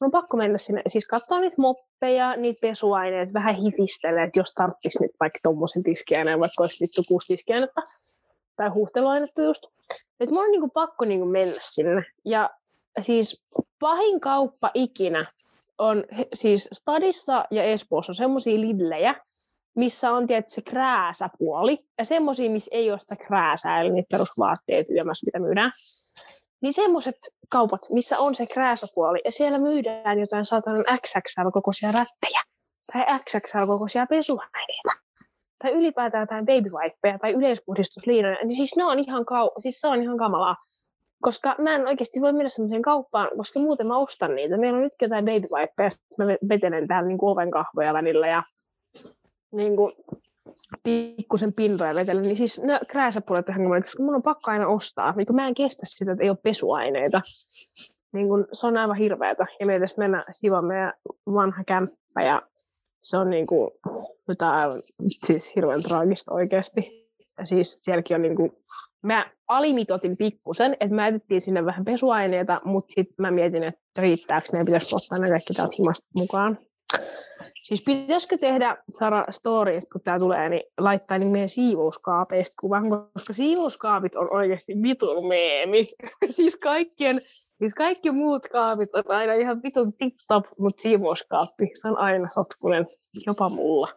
Mun 0.00 0.06
on 0.06 0.10
pakko 0.10 0.36
mennä 0.36 0.58
sinne, 0.58 0.82
siis 0.86 1.06
katsoa 1.06 1.40
niitä 1.40 1.56
moppeja, 1.58 2.36
niitä 2.36 2.60
pesuaineita, 2.60 3.32
vähän 3.32 3.54
hifistellä, 3.54 4.22
että 4.22 4.40
jos 4.40 4.54
tarvitsisi 4.54 5.02
nyt 5.02 5.10
vaikka 5.20 5.38
tommosen 5.42 5.82
tiskiaineen, 5.82 6.40
vaikka 6.40 6.62
olisi 6.62 6.84
vittu 6.84 7.02
kuusi 7.08 7.26
tiskiainetta, 7.26 7.82
tai 8.56 8.68
huuhteluainetta 8.68 9.42
just. 9.42 9.66
Että 10.20 10.34
mun 10.34 10.44
on 10.44 10.50
niin 10.50 10.60
kuin 10.60 10.70
pakko 10.70 11.04
niin 11.04 11.20
kuin 11.20 11.30
mennä 11.30 11.58
sinne. 11.60 12.04
Ja 12.24 12.50
siis 13.00 13.44
pahin 13.80 14.20
kauppa 14.20 14.70
ikinä 14.74 15.26
on 15.78 16.04
siis 16.34 16.68
Stadissa 16.72 17.44
ja 17.50 17.64
Espoossa 17.64 18.14
semmoisia 18.14 18.60
lidlejä, 18.60 19.14
missä 19.74 20.12
on 20.12 20.26
tietysti 20.26 20.54
se 20.54 20.62
krääsäpuoli, 20.62 21.78
ja 21.98 22.04
semmoisia, 22.04 22.50
missä 22.50 22.68
ei 22.72 22.90
ole 22.90 22.98
sitä 22.98 23.16
krääsää, 23.16 23.80
eli 23.80 23.90
niitä 23.90 24.08
perusvaatteet 24.10 24.86
ylemmässä, 24.90 25.26
mitä 25.26 25.38
myydään. 25.38 25.72
Niin 26.60 26.72
semmoiset 26.72 27.16
kaupat, 27.48 27.80
missä 27.90 28.18
on 28.18 28.34
se 28.34 28.46
krääsäpuoli, 28.46 29.20
ja 29.24 29.32
siellä 29.32 29.58
myydään 29.58 30.18
jotain 30.20 30.44
saatanan 30.44 30.84
XXL-kokoisia 31.06 31.92
rättejä, 31.92 32.42
tai 32.92 33.04
XXL-kokoisia 33.18 34.06
pesuaineita, 34.06 34.92
tai 35.58 35.72
ylipäätään 35.72 36.22
jotain 36.22 36.46
babywipeja 36.46 37.18
tai 37.18 37.32
yleispuhdistusliinoja, 37.32 38.36
niin 38.44 38.56
siis 38.56 38.76
ne 38.76 38.84
on 38.84 38.98
ihan, 38.98 39.22
kau- 39.22 39.60
siis 39.60 39.80
se 39.80 39.88
on 39.88 40.02
ihan 40.02 40.18
kamalaa. 40.18 40.56
Koska 41.22 41.54
mä 41.58 41.74
en 41.74 41.86
oikeasti 41.86 42.20
voi 42.20 42.32
mennä 42.32 42.48
semmoiseen 42.48 42.82
kauppaan, 42.82 43.28
koska 43.36 43.60
muuten 43.60 43.86
mä 43.86 43.98
ostan 43.98 44.34
niitä. 44.34 44.56
Meillä 44.56 44.76
on 44.76 44.82
nyt 44.82 44.92
jotain 45.02 45.24
babywipeja, 45.24 45.90
mä 46.18 46.26
vetelen 46.48 46.88
täällä 46.88 47.08
niin 47.08 47.18
oven 47.22 47.50
kahvoja 47.50 47.94
välillä 47.94 48.28
ja 48.28 48.42
niin 49.52 49.76
kuin, 49.76 49.92
pikkusen 50.82 51.52
pintoja 51.52 51.94
vetellä, 51.94 52.22
niin 52.22 52.36
siis 52.36 52.62
ne 52.62 52.80
krääsäpuolet 52.88 53.48
ihan 53.48 53.62
kamala, 53.62 53.82
koska 53.82 54.02
mun 54.02 54.14
on 54.14 54.22
pakko 54.22 54.50
aina 54.50 54.68
ostaa. 54.68 55.12
Niin 55.16 55.26
mä 55.32 55.48
en 55.48 55.54
kestä 55.54 55.82
sitä, 55.84 56.12
että 56.12 56.24
ei 56.24 56.30
ole 56.30 56.38
pesuaineita. 56.42 57.20
Niin 58.12 58.28
kun, 58.28 58.46
se 58.52 58.66
on 58.66 58.76
aivan 58.76 58.96
hirveätä. 58.96 59.46
Ja 59.60 59.66
me 59.66 59.74
edes 59.74 59.98
mennä 59.98 60.24
siivaa 60.30 60.62
meidän 60.62 60.92
vanha 61.26 61.64
kämppä 61.64 62.22
ja 62.22 62.42
se 63.02 63.16
on 63.16 63.30
niin 63.30 63.46
kuin, 63.46 63.70
jotain 64.28 64.82
siis 65.26 65.56
hirveän 65.56 65.82
traagista 65.82 66.34
oikeasti. 66.34 67.08
Ja 67.38 67.46
siis 67.46 67.72
sielläkin 67.84 68.14
on 68.14 68.22
niin 68.22 68.36
kuin, 68.36 68.52
mä 69.02 69.30
alimitotin 69.48 70.16
pikkusen, 70.16 70.76
että 70.80 70.94
mä 70.94 71.06
jätettiin 71.06 71.40
sinne 71.40 71.64
vähän 71.64 71.84
pesuaineita, 71.84 72.60
mutta 72.64 72.92
sitten 72.94 73.14
mä 73.18 73.30
mietin, 73.30 73.62
että 73.62 73.80
riittääkö 73.98 74.48
ne, 74.52 74.64
pitäisi 74.64 74.96
ottaa 74.96 75.18
ne 75.18 75.28
kaikki 75.28 75.54
täältä 75.54 75.74
himasta 75.78 76.06
mukaan. 76.14 76.58
Siis 77.62 77.84
pitäisikö 77.84 78.38
tehdä, 78.38 78.76
Sara, 78.90 79.24
stories, 79.30 79.88
kun 79.92 80.00
tämä 80.00 80.18
tulee, 80.18 80.48
niin 80.48 80.62
laittaa 80.78 81.18
niin 81.18 81.32
meidän 81.32 81.48
siivouskaapeista 81.48 82.54
kuvan, 82.60 82.90
koska 82.90 83.32
siivouskaapit 83.32 84.16
on 84.16 84.34
oikeasti 84.34 84.82
vitun 84.82 85.28
meemi. 85.28 85.88
siis 86.36 86.56
kaikkien, 86.56 87.20
siis 87.58 87.74
kaikki 87.74 88.10
muut 88.10 88.46
kaapit 88.52 88.94
on 88.94 89.04
aina 89.08 89.32
ihan 89.32 89.62
vitun 89.62 89.92
tip-top, 89.92 90.44
mutta 90.58 90.82
siivouskaappi, 90.82 91.70
se 91.82 91.88
on 91.88 91.98
aina 91.98 92.28
sotkunen, 92.28 92.86
jopa 93.26 93.48
mulla. 93.48 93.88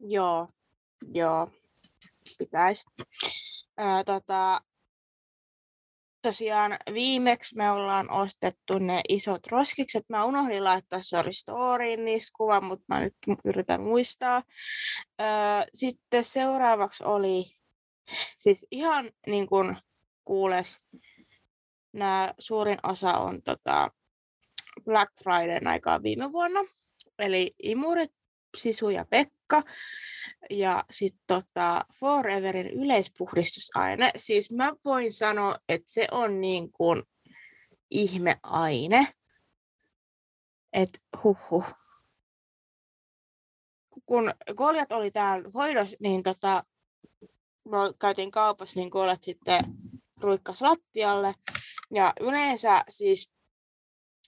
Joo, 0.00 0.48
joo, 1.14 1.48
pitäisi. 2.38 2.84
Ää, 3.76 4.04
tota, 4.04 4.60
tosiaan 6.22 6.76
viimeksi 6.92 7.56
me 7.56 7.70
ollaan 7.70 8.10
ostettu 8.10 8.78
ne 8.78 9.00
isot 9.08 9.46
roskikset. 9.46 10.04
Mä 10.08 10.24
unohdin 10.24 10.64
laittaa 10.64 11.02
sorry 11.02 11.32
storyin 11.32 12.04
niistä 12.04 12.36
kuvan, 12.36 12.64
mutta 12.64 12.84
mä 12.88 13.00
nyt 13.00 13.14
yritän 13.44 13.80
muistaa. 13.80 14.42
sitten 15.74 16.24
seuraavaksi 16.24 17.04
oli 17.04 17.44
siis 18.38 18.66
ihan 18.70 19.10
niin 19.26 19.46
kuin 19.46 19.76
kuules, 20.24 20.80
nämä 21.96 22.34
suurin 22.38 22.78
osa 22.82 23.18
on 23.18 23.42
tota 23.42 23.90
Black 24.84 25.12
Friday 25.22 25.60
aikaa 25.72 26.02
viime 26.02 26.32
vuonna. 26.32 26.60
Eli 27.18 27.54
Imurit, 27.62 28.12
Sisu 28.56 28.88
ja 28.88 29.04
Pekka 29.04 29.62
ja 30.50 30.84
sitten 30.90 31.24
tota 31.26 31.84
Foreverin 32.00 32.66
yleispuhdistusaine. 32.66 34.10
Siis 34.16 34.52
mä 34.52 34.72
voin 34.84 35.12
sanoa, 35.12 35.56
että 35.68 35.90
se 35.90 36.06
on 36.10 36.40
niin 36.40 36.72
kuin 36.72 37.02
ihmeaine. 37.90 39.06
Että 40.72 40.98
huhhuh. 41.24 41.64
Kun 44.06 44.34
koljat 44.54 44.92
oli 44.92 45.10
täällä 45.10 45.50
hoidossa, 45.54 45.96
niin 46.00 46.22
tota, 46.22 46.64
me 47.64 47.76
käytiin 47.98 48.30
kaupassa, 48.30 48.80
niin 48.80 48.90
koljat 48.90 49.22
sitten 49.22 49.64
ruikkas 50.20 50.62
lattialle. 50.62 51.34
Ja 51.94 52.12
yleensä 52.20 52.84
siis 52.88 53.30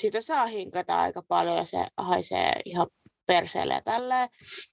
sitä 0.01 0.22
saa 0.22 0.46
hinkata 0.46 1.01
aika 1.01 1.22
paljon 1.22 1.57
ja 1.57 1.64
se 1.64 1.87
haisee 1.96 2.53
ihan 2.64 2.87
perseelle 3.27 3.74
ja 3.74 3.83
tälleen. 3.83 4.29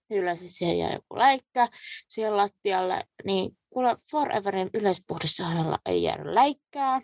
Yleensä 0.10 0.46
siihen 0.48 0.78
jää 0.78 0.94
joku 0.94 1.18
läikkä 1.18 1.68
siihen 2.08 2.38
lattialle. 2.38 3.04
Niin 3.24 3.58
kuule 3.70 3.98
Foreverin 4.12 4.70
yleispuhdistusaineella 4.74 5.80
ei 5.86 6.04
jäänyt 6.04 6.34
läikkää. 6.34 7.02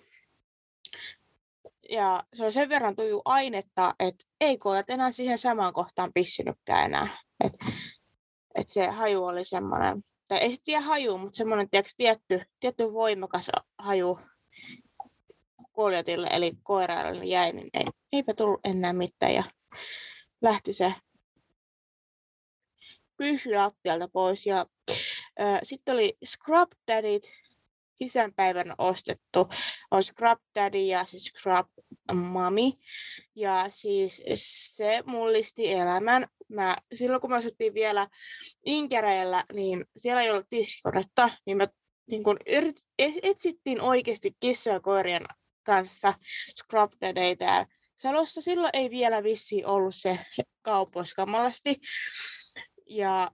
Ja 1.90 2.24
se 2.34 2.46
on 2.46 2.54
sen 2.54 2.70
verran 2.70 2.96
tuju 2.96 3.22
ainetta, 3.26 3.96
että 4.00 4.26
ei 4.42 4.58
koet 4.58 4.90
enää 4.90 5.12
siihen 5.12 5.38
samaan 5.38 5.74
kohtaan 5.74 6.14
pissinytkään 6.14 6.86
enää. 6.86 7.18
Et, 7.44 7.54
et 8.56 8.70
se 8.70 8.88
haju 8.88 9.24
oli 9.24 9.46
semmoinen, 9.46 10.04
tai 10.32 10.40
ei 10.40 10.52
sitten 10.52 10.84
haju, 10.84 11.18
mutta 11.18 11.38
semmoinen 11.38 11.70
tiedätkö, 11.70 11.94
tietty, 11.98 12.42
tietty 12.60 12.94
voimakas 12.94 13.50
haju 13.78 14.20
koljatille, 15.72 16.28
eli 16.32 16.52
koiraille 16.64 17.26
jäi, 17.26 17.52
niin 17.52 17.70
ei, 17.74 17.86
eipä 18.12 18.34
tullut 18.34 18.60
enää 18.64 18.94
mitään. 18.94 19.34
Ja 19.34 19.44
lähti 20.42 20.74
se 20.74 20.94
pyyhky 23.18 23.56
lattialta 23.56 24.08
pois. 24.08 24.46
Ja 24.46 24.66
sitten 25.64 25.94
oli 25.96 26.18
Scrub 26.26 26.72
Daddyt, 26.88 27.32
isänpäivän 28.00 28.76
ostettu. 28.78 29.50
On 29.92 30.04
Scrub 30.04 30.40
Daddy 30.56 30.80
ja 30.80 31.06
siis 31.06 31.24
Scrub 31.24 31.68
Mami. 32.14 32.74
Ja 33.36 33.66
siis 33.70 34.24
se 34.76 35.04
mullisti 35.06 35.72
elämän. 35.72 36.28
Mä, 36.56 36.78
silloin 36.96 37.22
kun 37.22 37.30
me 37.30 37.36
asuttiin 37.36 37.74
vielä 37.74 38.08
Inkereillä, 38.66 39.44
niin 39.54 39.86
siellä 39.98 40.22
ei 40.22 40.30
ollut 40.30 40.50
tiskikonetta, 40.50 41.30
niin 41.46 41.58
me 41.58 41.68
niin 42.12 42.24
kun 42.24 42.38
yrit, 42.48 42.76
etsittiin 43.00 43.82
oikeasti 43.82 44.36
kissoja 44.40 44.80
koirien 44.80 45.26
kanssa 45.64 46.14
Scrub 46.60 46.92
Daddyitä. 47.02 47.66
Salossa 47.96 48.42
silloin 48.42 48.70
ei 48.74 48.90
vielä 48.90 49.24
vissi 49.24 49.66
ollut 49.66 49.96
se 49.96 50.20
kaupoissa 50.62 51.16
kamalasti. 51.16 51.80
Ja 52.90 53.32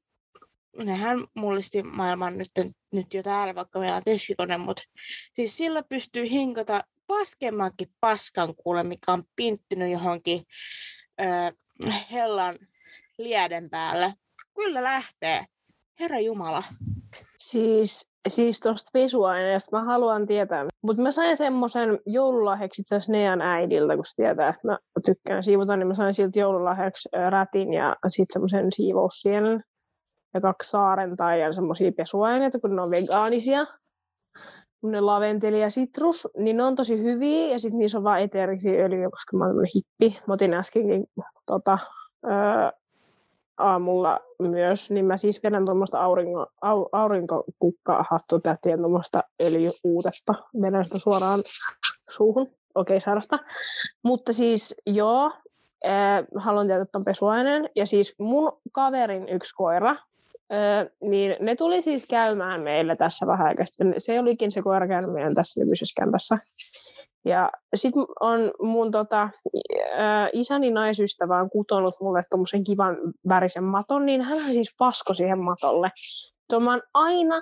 nehän 0.78 1.26
mullisti 1.36 1.84
maailman 1.84 2.38
nyt, 2.38 2.52
nyt 2.94 3.14
jo 3.14 3.24
täällä, 3.24 3.56
vaikka 3.56 3.80
meillä 3.80 3.96
on 3.96 4.04
teskikone, 4.04 4.58
mutta 4.58 4.84
siis 5.34 5.58
sillä 5.58 5.84
pystyy 5.84 6.30
hinkata 6.30 6.84
paskemmankin 7.08 7.88
paskan 8.00 8.56
kuule, 8.56 8.84
mikä 8.84 9.12
on 9.12 9.24
pinttynyt 9.36 9.92
johonkin 9.92 10.44
ö, 11.22 11.24
hellan 12.12 12.58
lieden 13.18 13.70
päälle. 13.70 14.14
Kyllä 14.56 14.84
lähtee. 14.84 15.46
Herra 16.00 16.20
Jumala. 16.20 16.64
Siis, 17.38 18.10
siis 18.28 18.60
tuosta 18.60 18.90
pesuaineesta 18.94 19.78
mä 19.78 19.86
haluan 19.86 20.28
tietää. 20.28 20.66
Mutta 20.82 21.02
mä 21.02 21.12
sain 21.12 21.38
semmoisen 21.38 22.00
joululahjaksi 22.06 22.82
itse 22.82 22.96
asiassa 22.96 23.12
Nean 23.12 23.42
äidiltä, 23.42 23.96
kun 23.96 24.06
se 24.06 24.16
tietää, 24.16 24.50
että 24.50 24.68
mä 24.68 24.78
tykkään 25.06 25.44
siivota, 25.44 25.78
niin 25.78 25.88
mä 25.88 25.96
sain 25.96 26.14
siltä 26.14 26.40
joululahjaksi 26.40 27.10
rätin 27.30 27.74
ja 27.74 27.96
sitten 28.08 28.34
semmoisen 28.34 28.68
siivoussienen 28.72 29.64
ja 30.34 30.42
kaksi 30.42 30.70
saarentaa 30.70 31.36
ja 31.36 31.54
semmoisia 31.54 31.92
pesuaineita, 31.98 32.60
kun 32.60 32.76
ne 32.76 32.82
on 32.82 32.92
vegaanisia. 32.92 33.66
Ne 34.84 35.02
laventeli 35.02 35.62
ja 35.62 35.70
sitrus, 35.70 36.28
niin 36.38 36.58
ne 36.58 36.64
on 36.64 36.76
tosi 36.76 37.04
hyviä 37.04 37.48
ja 37.48 37.60
sitten 37.60 37.80
niissä 37.80 37.98
on 37.98 38.04
vaan 38.04 38.22
eteerisiä 38.22 38.86
öljyjä, 38.86 39.10
koska 39.10 39.38
mä 39.38 39.46
oon 39.46 39.66
hippi. 39.76 40.20
Mä 40.28 40.34
otin 40.34 40.54
äskenkin 40.54 41.06
tota, 41.46 41.78
öö, 42.26 42.72
aamulla 43.58 44.20
myös, 44.40 44.92
niin 44.92 45.06
mä 45.06 45.18
siis 45.18 45.44
vedän 45.44 45.66
tuommoista 45.66 46.00
aurinko, 46.02 46.48
au, 46.62 46.86
aurinkokukkahattutätiä 46.92 48.78
tuommoista 48.78 49.24
öljyuutetta. 49.42 50.34
Vedän 50.62 50.86
sitä 50.86 51.00
suoraan 51.00 51.44
suuhun. 52.10 52.48
Okei, 52.76 52.96
okay, 52.96 53.00
sairasta. 53.00 53.40
Mutta 54.04 54.34
siis 54.34 54.76
joo, 54.86 55.32
äh, 55.86 56.26
haluan 56.36 56.68
tietää 56.68 56.86
tuon 56.86 57.06
pesuaineen. 57.06 57.70
Ja 57.76 57.86
siis 57.86 58.16
mun 58.20 58.58
kaverin 58.72 59.30
yksi 59.30 59.56
koira, 59.56 59.96
Öö, 60.54 60.90
niin 61.02 61.36
ne 61.40 61.56
tuli 61.56 61.82
siis 61.82 62.06
käymään 62.06 62.62
meillä 62.62 62.96
tässä 62.96 63.28
vähän 63.28 63.48
aikaa 63.48 63.66
sitten. 63.66 63.94
Se 63.98 64.20
olikin 64.20 64.52
se 64.52 64.62
koira 64.62 64.88
käynyt 64.88 65.14
meidän 65.14 65.36
tässä 65.36 65.60
nykyisessä 65.60 66.02
kämpässä. 66.02 66.38
Ja 67.28 67.52
sitten 67.76 68.06
on 68.20 68.52
mun 68.62 68.92
tota, 68.92 69.30
isäni 70.34 70.72
naisystävä 70.72 71.40
on 71.40 71.50
kutonut 71.50 71.96
mulle 72.02 72.22
tuommoisen 72.30 72.64
kivan 72.64 72.98
värisen 73.30 73.64
maton, 73.64 74.06
niin 74.06 74.22
hän 74.22 74.54
siis 74.54 74.76
pasko 74.78 75.14
siihen 75.14 75.40
matolle. 75.40 75.92
Tuo 76.50 76.60
mä 76.60 76.72
oon 76.72 76.82
aina 76.94 77.42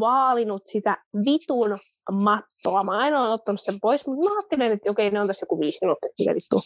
vaalinut 0.00 0.62
sitä 0.66 0.96
vitun 1.24 1.78
mattoa. 2.12 2.84
Mä 2.84 2.98
aina 2.98 3.20
olen 3.20 3.32
ottanut 3.32 3.60
sen 3.60 3.80
pois, 3.80 4.06
mutta 4.06 4.24
mä 4.24 4.36
ajattelin, 4.36 4.72
että 4.72 4.90
okei, 4.90 5.10
ne 5.10 5.20
on 5.20 5.26
tässä 5.26 5.44
joku 5.44 5.60
viisi 5.60 5.78
minuuttia, 5.82 6.34
vittu. 6.34 6.60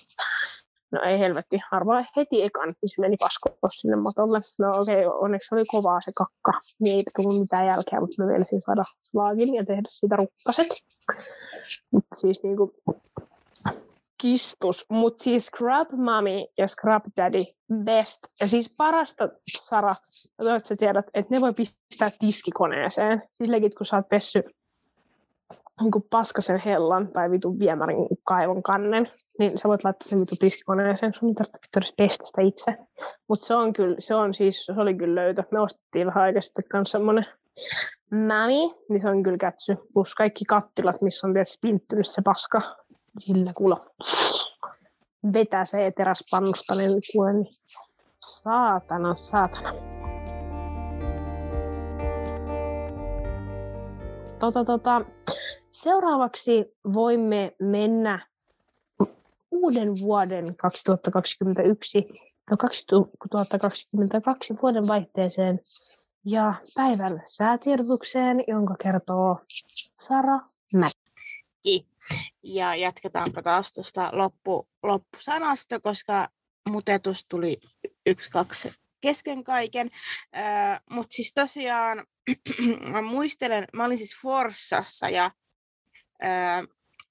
No 0.92 1.02
ei 1.02 1.18
helvetti, 1.18 1.58
harvoin 1.70 2.06
heti 2.16 2.42
ekan, 2.42 2.68
niin 2.68 2.88
se 2.94 3.00
meni 3.00 3.16
paskoon 3.16 3.70
sinne 3.70 3.96
matolle. 3.96 4.40
No 4.58 4.80
okei, 4.80 5.06
okay, 5.06 5.18
onneksi 5.20 5.54
oli 5.54 5.64
kovaa 5.64 6.00
se 6.00 6.12
kakka, 6.16 6.52
niin 6.80 6.96
ei 6.96 7.04
tullut 7.16 7.40
mitään 7.40 7.66
jälkeä, 7.66 8.00
mutta 8.00 8.22
mä 8.22 8.26
meinasin 8.28 8.60
saada 8.60 8.84
slaagin 9.00 9.54
ja 9.54 9.64
tehdä 9.64 9.88
siitä 9.90 10.16
rukkaset. 10.16 10.68
Mutta 11.90 12.14
siis 12.14 12.42
niinku 12.42 12.74
kistus, 14.22 14.86
mutta 14.90 15.24
siis 15.24 15.46
Scrub 15.46 15.88
Mommy 15.92 16.44
ja 16.58 16.68
Scrub 16.68 17.02
Daddy 17.16 17.44
best. 17.84 18.18
Ja 18.40 18.48
siis 18.48 18.74
parasta, 18.76 19.28
Sara, 19.58 19.96
että 20.56 20.68
sä 20.68 20.76
tiedät, 20.76 21.06
että 21.14 21.34
ne 21.34 21.40
voi 21.40 21.54
pistää 21.54 22.10
tiskikoneeseen. 22.18 23.22
Siis 23.32 23.50
legit, 23.50 23.74
kun 23.74 23.86
sä 23.86 23.96
oot 23.96 24.08
pessy 24.08 24.42
niin 25.80 26.04
paskasen 26.10 26.62
hellan 26.64 27.08
tai 27.08 27.30
vitun 27.30 27.58
viemärin 27.58 27.96
kaivon 28.24 28.62
kannen, 28.62 29.10
niin 29.38 29.58
sä 29.58 29.68
voit 29.68 29.84
laittaa 29.84 30.08
sen 30.08 30.20
vitun 30.20 30.38
tiskikoneeseen, 30.38 31.14
sun 31.14 31.28
ei 31.28 31.34
tarvitse 31.34 31.68
edes 31.76 31.94
pestä 31.96 32.26
sitä 32.26 32.42
itse. 32.42 32.76
Mutta 33.28 33.46
se 33.46 33.54
on 33.54 33.72
kyllä, 33.72 33.96
se 33.98 34.14
on 34.14 34.34
siis, 34.34 34.64
se 34.66 34.72
oli 34.76 34.94
kyllä 34.94 35.22
löytö. 35.22 35.42
Me 35.50 35.60
ostettiin 35.60 36.06
vähän 36.06 36.34
sitten 36.40 36.64
kanssa 36.70 36.98
semmonen 36.98 37.26
mämi, 38.10 38.74
niin 38.88 39.00
se 39.00 39.08
on 39.08 39.22
kyllä 39.22 39.38
kätsy. 39.38 39.76
Plus 39.92 40.14
kaikki 40.14 40.44
kattilat, 40.44 41.02
missä 41.02 41.26
on 41.26 41.32
tietysti 41.32 41.58
pinttynyt 41.60 42.06
se 42.06 42.22
paska. 42.22 42.76
Sillä 43.18 43.52
kuulla 43.52 43.86
vetää 45.32 45.64
se 45.64 45.92
teräspannusta, 45.96 46.74
niin 46.74 47.02
kuule, 47.12 47.32
niin 47.32 47.56
saatana, 48.20 49.14
saatana. 49.14 49.74
Tota, 54.38 54.64
tota, 54.64 55.00
seuraavaksi 55.70 56.74
voimme 56.94 57.56
mennä 57.58 58.26
uuden 59.50 60.00
vuoden 60.00 60.56
2021 60.56 62.08
ja 62.50 62.56
2022 62.56 64.58
vuoden 64.62 64.88
vaihteeseen 64.88 65.60
ja 66.26 66.54
päivän 66.74 67.22
säätiedotukseen, 67.26 68.44
jonka 68.48 68.74
kertoo 68.82 69.38
Sara 69.94 70.40
Mäkki. 70.74 71.86
Ja 72.42 72.74
jatketaanpa 72.74 73.42
taas 73.42 73.72
tuosta 73.72 74.10
loppu, 74.12 74.68
loppusanasta, 74.82 75.80
koska 75.80 76.28
mutetus 76.68 77.26
tuli 77.28 77.60
yksi, 78.06 78.30
kaksi 78.30 78.72
kesken 79.00 79.44
kaiken. 79.44 79.90
Mutta 80.90 81.14
siis 81.14 81.32
tosiaan 81.34 82.06
mä 82.92 83.02
muistelen, 83.02 83.64
mä 83.72 83.84
olin 83.84 83.98
siis 83.98 84.16
Forssassa 84.22 85.08
ja 85.08 85.30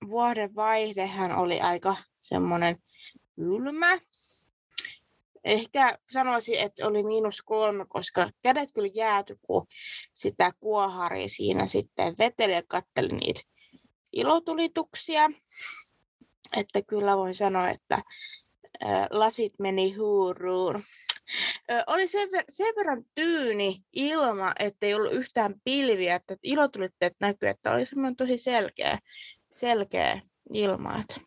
vuoden 0.07 0.55
vaihdehan 0.55 1.35
oli 1.35 1.61
aika 1.61 1.95
semmoinen 2.21 2.77
kylmä. 3.35 3.99
Ehkä 5.45 5.97
sanoisin, 6.11 6.59
että 6.59 6.87
oli 6.87 7.03
miinus 7.03 7.41
kolme, 7.41 7.85
koska 7.89 8.29
kädet 8.43 8.69
kyllä 8.73 8.89
jääty, 8.93 9.39
kun 9.41 9.67
sitä 10.13 10.51
kuohari 10.59 11.29
siinä 11.29 11.67
sitten 11.67 12.15
veteli 12.19 12.53
ja 12.53 12.61
katteli 12.67 13.07
niitä 13.07 13.41
ilotulituksia. 14.13 15.31
Että 16.57 16.81
kyllä 16.81 17.17
voin 17.17 17.35
sanoa, 17.35 17.69
että 17.69 17.97
lasit 19.09 19.53
meni 19.59 19.93
huuruun. 19.93 20.83
Oli 21.87 22.07
sen, 22.07 22.29
ver- 22.29 22.45
sen 22.49 22.75
verran 22.75 23.05
tyyni 23.15 23.83
ilma, 23.93 24.53
ettei 24.59 24.93
ollut 24.93 25.13
yhtään 25.13 25.55
pilviä, 25.63 26.15
että 26.15 26.37
ilotulitteet 26.43 27.15
näkyy, 27.19 27.49
että 27.49 27.71
oli 27.71 27.85
semmoinen 27.85 28.15
tosi 28.15 28.37
selkeä, 28.37 28.99
selkeä 29.51 30.21
ilma. 30.53 30.99
Että 30.99 31.21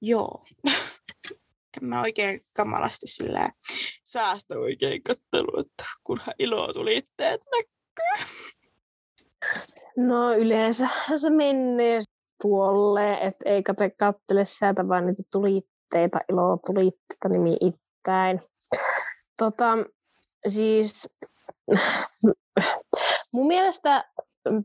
joo. 0.00 0.44
en 1.82 1.88
mä 1.88 2.00
oikein 2.00 2.40
kamalasti 2.56 3.06
sillä 3.06 3.50
saasta 4.04 4.58
oikein 4.58 5.02
kattelu, 5.02 5.60
että 5.60 5.84
kunhan 6.04 6.34
ilotulitteet 6.38 7.40
näkyy. 7.50 8.26
No 9.96 10.34
yleensä 10.34 10.88
se 11.16 11.30
menee 11.30 12.00
tuolle, 12.42 13.14
että 13.14 13.50
ei 13.50 13.62
kate 13.62 13.90
kattele 13.90 14.44
sieltä 14.44 14.88
vaan 14.88 15.06
niitä 15.06 15.22
tulitteita, 15.32 16.18
ilotulitteita 16.28 17.28
nimittäin. 17.28 18.40
Tota, 19.38 19.78
siis 20.46 21.08
mun 23.32 23.46
mielestä 23.46 24.04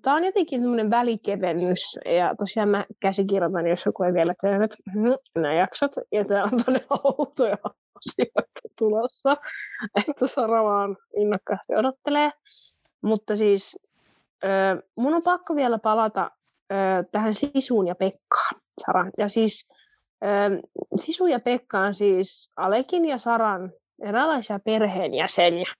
tämä 0.02 0.16
on 0.16 0.24
jotenkin 0.24 0.62
semmoinen 0.62 0.90
välikevennys, 0.90 2.00
ja 2.06 2.36
tosiaan 2.40 2.70
mä 2.70 2.86
käsikirjoitan, 3.00 3.68
jos 3.68 3.86
joku 3.86 4.04
ei 4.04 4.14
vielä 4.14 4.34
tehnyt 4.42 5.22
nämä 5.36 5.54
jaksot, 5.54 5.92
ja 6.12 6.26
täällä 6.26 6.50
on 6.54 6.64
todella 6.66 7.02
outoja 7.18 7.58
asioita 7.96 8.70
tulossa, 8.80 9.38
että 10.08 10.28
Sara 10.28 10.64
vaan 10.64 10.98
innokkaasti 11.18 11.76
odottelee. 11.76 12.32
Mutta 13.02 13.36
siis 13.36 13.80
mun 14.98 15.14
on 15.14 15.24
pakko 15.24 15.56
vielä 15.56 15.80
palata 15.80 16.32
tähän 17.12 17.36
Sisuun 17.36 17.88
ja 17.88 17.96
Pekkaan, 17.96 18.62
Sara. 18.86 19.06
Ja 19.18 19.30
siis 19.30 19.70
Sisu 20.98 21.28
ja 21.28 21.40
Pekka 21.40 21.80
on 21.80 21.96
siis 21.96 22.52
Alekin 22.56 23.06
ja 23.06 23.18
Saran 23.18 23.72
eräänlaisia 24.04 24.60
perheenjäseniä. 24.60 25.74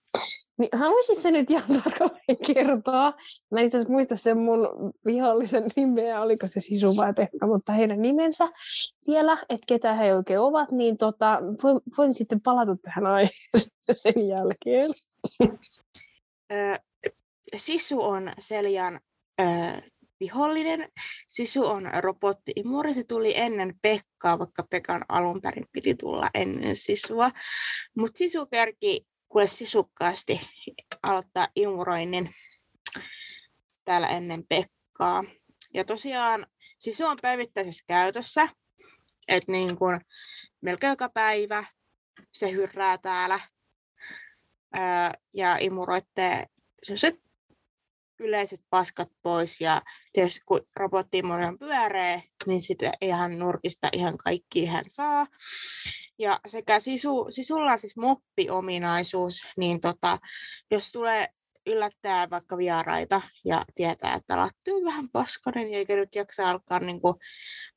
Niin 0.58 0.68
haluaisit 0.72 1.18
se 1.18 1.30
nyt 1.30 1.50
ihan 1.50 1.68
tarkalleen 1.84 2.38
kertoa? 2.46 3.14
Mä 3.50 3.60
en 3.60 3.66
itse 3.66 3.76
asiassa 3.76 3.92
muista 3.92 4.16
sen 4.16 4.38
mun 4.38 4.68
vihollisen 5.06 5.64
nimeä, 5.76 6.20
oliko 6.20 6.48
se 6.48 6.60
Sisu 6.60 6.96
vai 6.96 7.14
Pekka, 7.14 7.46
mutta 7.46 7.72
heidän 7.72 8.02
nimensä 8.02 8.48
vielä, 9.06 9.38
että 9.48 9.64
ketä 9.66 9.94
he 9.94 10.14
oikein 10.14 10.40
ovat, 10.40 10.70
niin 10.70 10.96
tota, 10.96 11.38
voin, 11.62 11.80
voin 11.98 12.14
sitten 12.14 12.40
palata 12.40 12.76
tähän 12.82 13.06
aiheeseen 13.06 13.70
sen 14.02 14.28
jälkeen. 14.28 14.90
Sisu 17.56 18.02
on 18.02 18.32
Seljan 18.38 19.00
vihollinen. 20.20 20.88
Sisu 21.28 21.66
on 21.66 21.90
robotti-imuri. 22.00 22.94
Se 22.94 23.04
tuli 23.04 23.32
ennen 23.36 23.74
Pekkaa, 23.82 24.38
vaikka 24.38 24.62
Pekan 24.70 25.04
alun 25.08 25.40
perin 25.40 25.66
piti 25.72 25.94
tulla 25.94 26.30
ennen 26.34 26.76
Sisua. 26.76 27.30
Mutta 27.96 28.18
Sisu 28.18 28.46
kerki 28.46 29.06
kuule 29.28 29.46
sisukkaasti 29.46 30.40
aloittaa 31.02 31.48
imuroinnin 31.56 32.34
täällä 33.84 34.08
ennen 34.08 34.44
Pekkaa. 34.48 35.24
Ja 35.74 35.84
tosiaan 35.84 36.46
Sisu 36.78 37.06
on 37.06 37.18
päivittäisessä 37.22 37.84
käytössä. 37.88 38.48
Että 39.28 39.52
niin 39.52 39.76
kuin 39.76 40.00
melkein 40.60 40.90
joka 40.90 41.08
päivä 41.08 41.64
se 42.32 42.52
hyrrää 42.52 42.98
täällä 42.98 43.40
ää, 44.72 45.14
ja 45.34 45.56
imuroitte 45.56 46.46
sellaiset 46.82 47.20
yleiset 48.20 48.60
paskat 48.70 49.08
pois 49.22 49.60
ja 49.60 49.82
tietysti 50.12 50.40
kun 50.46 50.60
robottiimuri 50.76 51.44
on 51.44 51.58
pyöreä, 51.58 52.22
niin 52.46 52.62
sitä 52.62 52.92
ihan 53.00 53.38
nurkista 53.38 53.88
ihan 53.92 54.18
kaikki 54.18 54.66
hän 54.66 54.84
saa. 54.88 55.26
Ja 56.18 56.40
sekä 56.46 56.80
sisu, 56.80 57.26
sisulla 57.30 57.72
on 57.72 57.78
siis 57.78 57.96
moppiominaisuus, 57.96 59.42
niin 59.56 59.80
tota, 59.80 60.18
jos 60.70 60.92
tulee 60.92 61.28
yllättää 61.66 62.30
vaikka 62.30 62.56
vieraita 62.56 63.20
ja 63.44 63.64
tietää, 63.74 64.14
että 64.14 64.36
lattia 64.36 64.74
vähän 64.84 65.08
paskanen 65.12 65.74
eikä 65.74 65.96
nyt 65.96 66.14
jaksa 66.14 66.50
alkaa 66.50 66.80
niin 66.80 67.00
kuin 67.00 67.14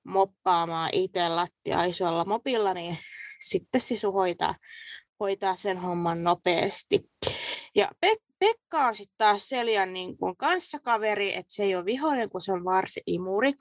moppaamaan 0.04 0.90
itse 0.94 1.30
lattia 1.30 1.84
isolla 1.84 2.26
mopilla, 2.26 2.74
niin 2.74 2.98
sitten 3.42 3.82
sisu 3.82 4.12
hoitaa, 4.12 4.56
hoitaa 5.20 5.56
sen 5.56 5.78
homman 5.78 6.24
nopeasti. 6.24 7.00
Ja 7.76 7.90
Pek- 8.06 8.32
Pekka 8.40 8.88
on 8.88 8.96
sitten 8.96 9.16
taas 9.18 9.50
Seljan 9.50 9.94
niin 9.94 10.18
kuin 10.18 10.38
kanssakaveri, 10.38 11.36
että 11.36 11.54
se 11.54 11.64
ei 11.64 11.76
ole 11.76 11.86
vihollinen, 11.86 12.30
kun 12.30 12.42
se 12.42 12.52
on 12.52 12.66
varsin 12.66 13.04
imuri. 13.08 13.54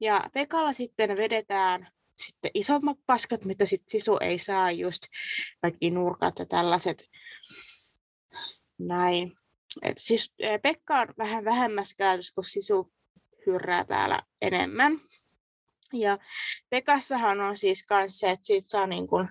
Ja 0.00 0.24
Pekalla 0.34 0.72
sitten 0.72 1.16
vedetään 1.16 1.88
sitten 2.18 2.50
isommat 2.54 2.96
paskat, 3.06 3.44
mitä 3.44 3.66
sitten 3.66 3.90
sisu 3.90 4.18
ei 4.20 4.38
saa, 4.38 4.70
just 4.70 5.02
kaikki 5.60 5.90
nurkat 5.90 6.38
ja 6.38 6.46
tällaiset. 6.46 7.08
Näin. 8.78 9.32
Et 9.82 9.98
siis 9.98 10.34
Pekka 10.62 11.00
on 11.00 11.08
vähän 11.18 11.44
vähemmässä 11.44 11.94
käytössä, 11.98 12.34
kun 12.34 12.44
sisu 12.44 12.92
hyrrää 13.46 13.84
täällä 13.84 14.22
enemmän. 14.40 15.00
Ja 15.92 16.18
Pekassahan 16.70 17.40
on 17.40 17.56
siis 17.56 17.84
myös 17.90 18.18
se, 18.18 18.30
että 18.30 18.46
siitä 18.46 18.68
saa 18.68 18.86
niin 18.86 19.06
kuin 19.06 19.28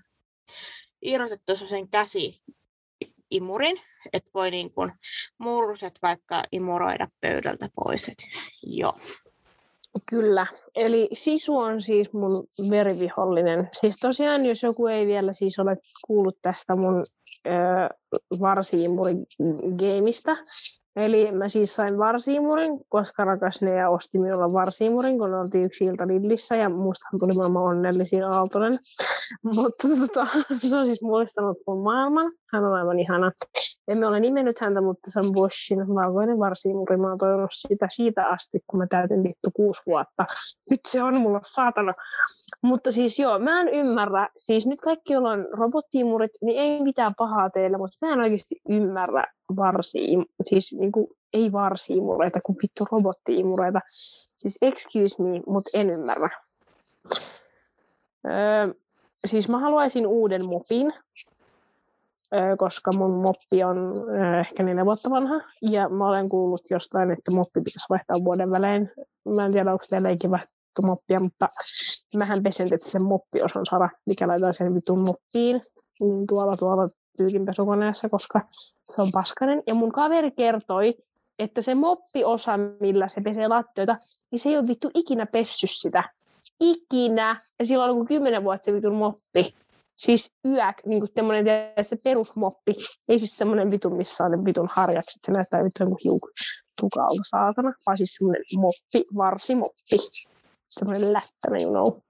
irrotettua 1.02 1.56
sen 1.56 1.89
käsi 1.89 2.41
imurin, 3.32 3.82
että 4.13 4.30
voi 4.34 4.52
niin 4.52 4.71
kuin 4.71 4.91
murruset 5.38 6.00
vaikka 6.02 6.43
imuroida 6.52 7.08
pöydältä 7.21 7.69
pois. 7.76 8.08
Et 8.08 8.17
joo. 8.63 9.00
Kyllä, 10.10 10.47
eli 10.75 11.10
Sisu 11.13 11.57
on 11.57 11.81
siis 11.81 12.13
mun 12.13 12.47
verivihollinen. 12.69 13.69
Siis 13.73 13.97
tosiaan, 14.01 14.45
jos 14.45 14.63
joku 14.63 14.88
ei 14.88 15.07
vielä 15.07 15.33
siis 15.33 15.60
ole 15.60 15.77
kuullut 16.07 16.38
tästä 16.41 16.75
mun 16.75 17.05
varsiimurin 18.39 19.25
gameista, 19.77 20.38
Eli 20.97 21.31
mä 21.31 21.49
siis 21.49 21.75
sain 21.75 21.97
varsiimurin, 21.97 22.79
koska 22.89 23.25
rakas 23.25 23.62
ne 23.62 23.75
ja 23.75 23.89
osti 23.89 24.19
minulle 24.19 24.53
varsiimurin, 24.53 25.17
kun 25.17 25.33
oltiin 25.33 25.65
yksi 25.65 25.86
ilta 25.86 26.07
Lidlissä 26.07 26.55
ja 26.55 26.69
mustahan 26.69 27.19
tuli 27.19 27.33
maailman 27.33 27.63
onnellisin 27.63 28.23
Aaltonen. 28.23 28.79
Mutta 29.43 29.87
tota, 29.87 30.27
se 30.69 30.77
on 30.77 30.85
siis 30.85 31.01
muistanut 31.01 31.57
mun 31.67 31.83
maailman. 31.83 32.31
Hän 32.53 32.65
on 32.65 32.73
aivan 32.73 32.99
ihana. 32.99 33.31
Emme 33.87 34.07
ole 34.07 34.19
nimennyt 34.19 34.59
häntä, 34.59 34.81
mutta 34.81 35.11
se 35.11 35.19
on 35.19 35.33
Boschin 35.33 35.95
valkoinen 35.95 36.39
varsiimuri. 36.39 36.97
Mä 36.97 37.09
oon 37.09 37.17
toivonut 37.17 37.49
sitä 37.53 37.87
siitä 37.89 38.27
asti, 38.27 38.59
kun 38.67 38.79
mä 38.79 38.87
täytin 38.87 39.23
vittu 39.23 39.49
kuusi 39.55 39.81
vuotta. 39.85 40.25
Nyt 40.69 40.79
se 40.87 41.03
on 41.03 41.21
mulla 41.21 41.41
saatana. 41.55 41.93
Mutta 42.61 42.91
siis 42.91 43.19
joo, 43.19 43.39
mä 43.39 43.61
en 43.61 43.67
ymmärrä. 43.67 44.29
Siis 44.37 44.67
nyt 44.67 44.81
kaikki, 44.81 45.13
joilla 45.13 45.31
on 45.31 45.47
robottiimurit, 45.51 46.31
niin 46.41 46.59
ei 46.59 46.83
mitään 46.83 47.13
pahaa 47.17 47.49
teille, 47.49 47.77
mutta 47.77 47.97
mä 48.01 48.13
en 48.13 48.19
oikeasti 48.19 48.55
ymmärrä, 48.69 49.23
varsi, 49.55 49.99
siis 50.45 50.75
niin 50.79 50.91
kuin, 50.91 51.07
ei 51.33 51.51
varsiimureita, 51.51 52.39
kuin 52.41 52.57
vittu 52.63 52.87
robottiimureita. 52.91 53.79
Siis 54.35 54.57
excuse 54.61 55.23
me, 55.23 55.41
mutta 55.47 55.69
en 55.73 55.89
ymmärrä. 55.89 56.29
Öö, 58.25 58.73
siis 59.25 59.49
mä 59.49 59.60
haluaisin 59.60 60.08
uuden 60.08 60.45
mopin, 60.45 60.93
koska 62.58 62.93
mun 62.93 63.12
moppi 63.12 63.63
on 63.63 64.06
ehkä 64.39 64.63
neljä 64.63 64.86
vuotta 64.86 65.10
vanha. 65.10 65.41
Ja 65.62 65.89
mä 65.89 66.08
olen 66.08 66.30
kuullut 66.30 66.62
jostain, 66.69 67.12
että 67.12 67.32
moppi 67.32 67.62
pitäisi 67.62 67.89
vaihtaa 67.89 68.23
vuoden 68.23 68.51
välein. 68.51 68.91
Mä 69.25 69.45
en 69.45 69.51
tiedä, 69.51 69.71
onko 69.71 69.86
teillä 69.89 70.10
ikinä 70.10 70.39
moppia, 70.84 71.19
mutta 71.19 71.49
mähän 72.15 72.43
pesen 72.43 72.69
sen 72.82 73.01
moppiosan 73.01 73.65
Sara, 73.65 73.89
mikä 74.06 74.27
laitetaan 74.27 74.53
sen 74.53 74.75
vitun 74.75 74.99
moppiin. 74.99 75.62
Niin 75.99 76.27
tuolla 76.27 76.58
tuolla 76.58 76.89
pyykinpesukoneessa, 77.17 78.10
koska 78.10 78.41
se 78.89 79.01
on 79.01 79.12
paskanen. 79.12 79.63
Ja 79.67 79.73
mun 79.73 79.91
kaveri 79.91 80.32
kertoi, 80.32 80.95
että 81.39 81.62
se 81.62 81.75
moppiosa, 81.75 82.58
millä 82.58 83.08
se 83.08 83.21
pesee 83.21 83.47
lattioita, 83.47 83.95
niin 84.32 84.39
se 84.39 84.49
ei 84.49 84.58
ole 84.58 84.67
vittu 84.67 84.91
ikinä 84.93 85.25
pessy 85.25 85.67
sitä. 85.67 86.03
Ikinä. 86.59 87.41
Ja 87.59 87.65
silloin 87.65 87.91
on 87.91 88.05
kymmenen 88.07 88.43
vuotta 88.43 88.65
se 88.65 88.73
vitun 88.73 88.95
moppi. 88.95 89.55
Siis 89.95 90.31
yök, 90.45 90.85
niin 90.85 90.99
kuin 90.99 91.09
semmoinen 91.15 91.45
se 91.81 91.95
perusmoppi. 91.95 92.75
Ei 93.07 93.19
siis 93.19 93.37
semmoinen 93.37 93.71
vitun, 93.71 93.97
missä 93.97 94.23
on 94.23 94.31
ne 94.31 94.45
vitun 94.45 94.69
harjakset. 94.71 95.21
Se 95.25 95.31
näyttää 95.31 95.63
vittu 95.63 95.83
jonkun 95.83 95.99
hiuk 96.03 96.31
tukalta 96.81 97.21
saatana. 97.29 97.73
Vaan 97.85 97.97
siis 97.97 98.13
semmoinen 98.13 98.43
moppi, 98.55 99.05
varsimoppi. 99.17 99.97
Semmoinen 100.69 101.13
lättämä, 101.13 101.57
you 101.61 101.71
know. 101.71 102.01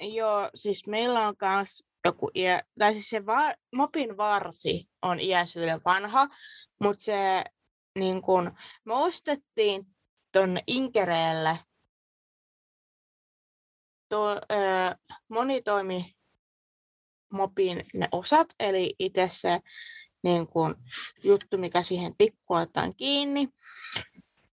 Joo, 0.00 0.50
siis 0.54 0.86
meillä 0.86 1.28
on 1.28 1.34
myös 1.40 1.84
joku 2.04 2.30
iä, 2.34 2.62
tai 2.78 2.92
siis 2.92 3.10
se 3.10 3.26
va, 3.26 3.54
mopin 3.76 4.16
varsi 4.16 4.88
on 5.02 5.20
iäisyyden 5.20 5.80
vanha, 5.84 6.28
mutta 6.80 7.04
se 7.04 7.44
niin 7.98 8.22
kun, 8.22 8.52
me 8.84 8.94
ostettiin 8.94 9.86
tuonne 10.32 10.62
Inkereelle 10.66 11.58
to, 14.08 14.30
ö, 14.30 14.36
monitoimi 15.28 16.16
mopin 17.32 17.84
ne 17.94 18.08
osat, 18.12 18.48
eli 18.60 18.94
itse 18.98 19.28
se 19.32 19.60
niin 20.22 20.46
kun, 20.46 20.76
juttu, 21.24 21.58
mikä 21.58 21.82
siihen 21.82 22.14
tikkuun 22.18 22.66
kiinni, 22.96 23.48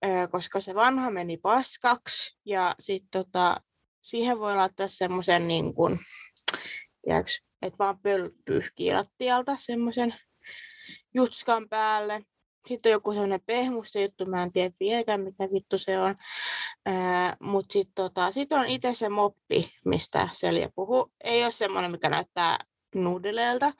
ö, 0.05 0.27
koska 0.31 0.61
se 0.61 0.75
vanha 0.75 1.11
meni 1.11 1.37
paskaksi, 1.37 2.37
ja 2.45 2.75
sitten 2.79 3.09
tota, 3.11 3.61
siihen 4.01 4.39
voi 4.39 4.55
laittaa 4.55 4.87
semmoisen 4.87 5.47
niin 5.47 5.73
että 7.61 7.77
vaan 7.79 7.99
pöl 7.99 8.29
pyyhkii 8.45 8.93
lattialta 8.93 9.55
semmoisen 9.57 10.15
jutskan 11.13 11.69
päälle. 11.69 12.21
Sitten 12.67 12.89
on 12.89 12.93
joku 12.93 13.11
sellainen 13.11 13.41
pehmusta 13.45 13.99
juttu, 13.99 14.25
mä 14.25 14.43
en 14.43 14.51
tiedä 14.51 14.73
vieläkään 14.79 15.21
mikä 15.21 15.47
vittu 15.53 15.77
se 15.77 15.99
on. 15.99 16.15
Mutta 17.39 17.73
sitten 17.73 17.95
tota, 17.95 18.31
sit 18.31 18.53
on 18.53 18.65
itse 18.65 18.93
se 18.93 19.09
moppi, 19.09 19.73
mistä 19.85 20.29
Selja 20.31 20.69
puhuu. 20.75 21.11
Ei 21.23 21.43
ole 21.43 21.51
semmoinen, 21.51 21.91
mikä 21.91 22.09
näyttää 22.09 22.57
nudeleelta, 22.95 23.71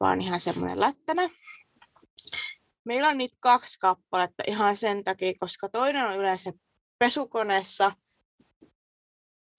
vaan 0.00 0.22
ihan 0.22 0.40
semmoinen 0.40 0.80
lättänä. 0.80 1.30
Meillä 2.84 3.08
on 3.08 3.18
niitä 3.18 3.36
kaksi 3.40 3.78
kappaletta 3.78 4.42
ihan 4.46 4.76
sen 4.76 5.04
takia, 5.04 5.32
koska 5.40 5.68
toinen 5.68 6.06
on 6.06 6.16
yleensä 6.16 6.52
pesukoneessa 6.98 7.92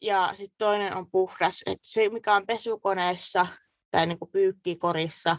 ja 0.01 0.33
sitten 0.35 0.57
toinen 0.57 0.97
on 0.97 1.11
puhdas. 1.11 1.63
Et 1.65 1.79
se, 1.81 2.09
mikä 2.09 2.35
on 2.35 2.45
pesukoneessa 2.47 3.47
tai 3.91 4.07
niin 4.07 4.17
pyykkikorissa, 4.31 5.37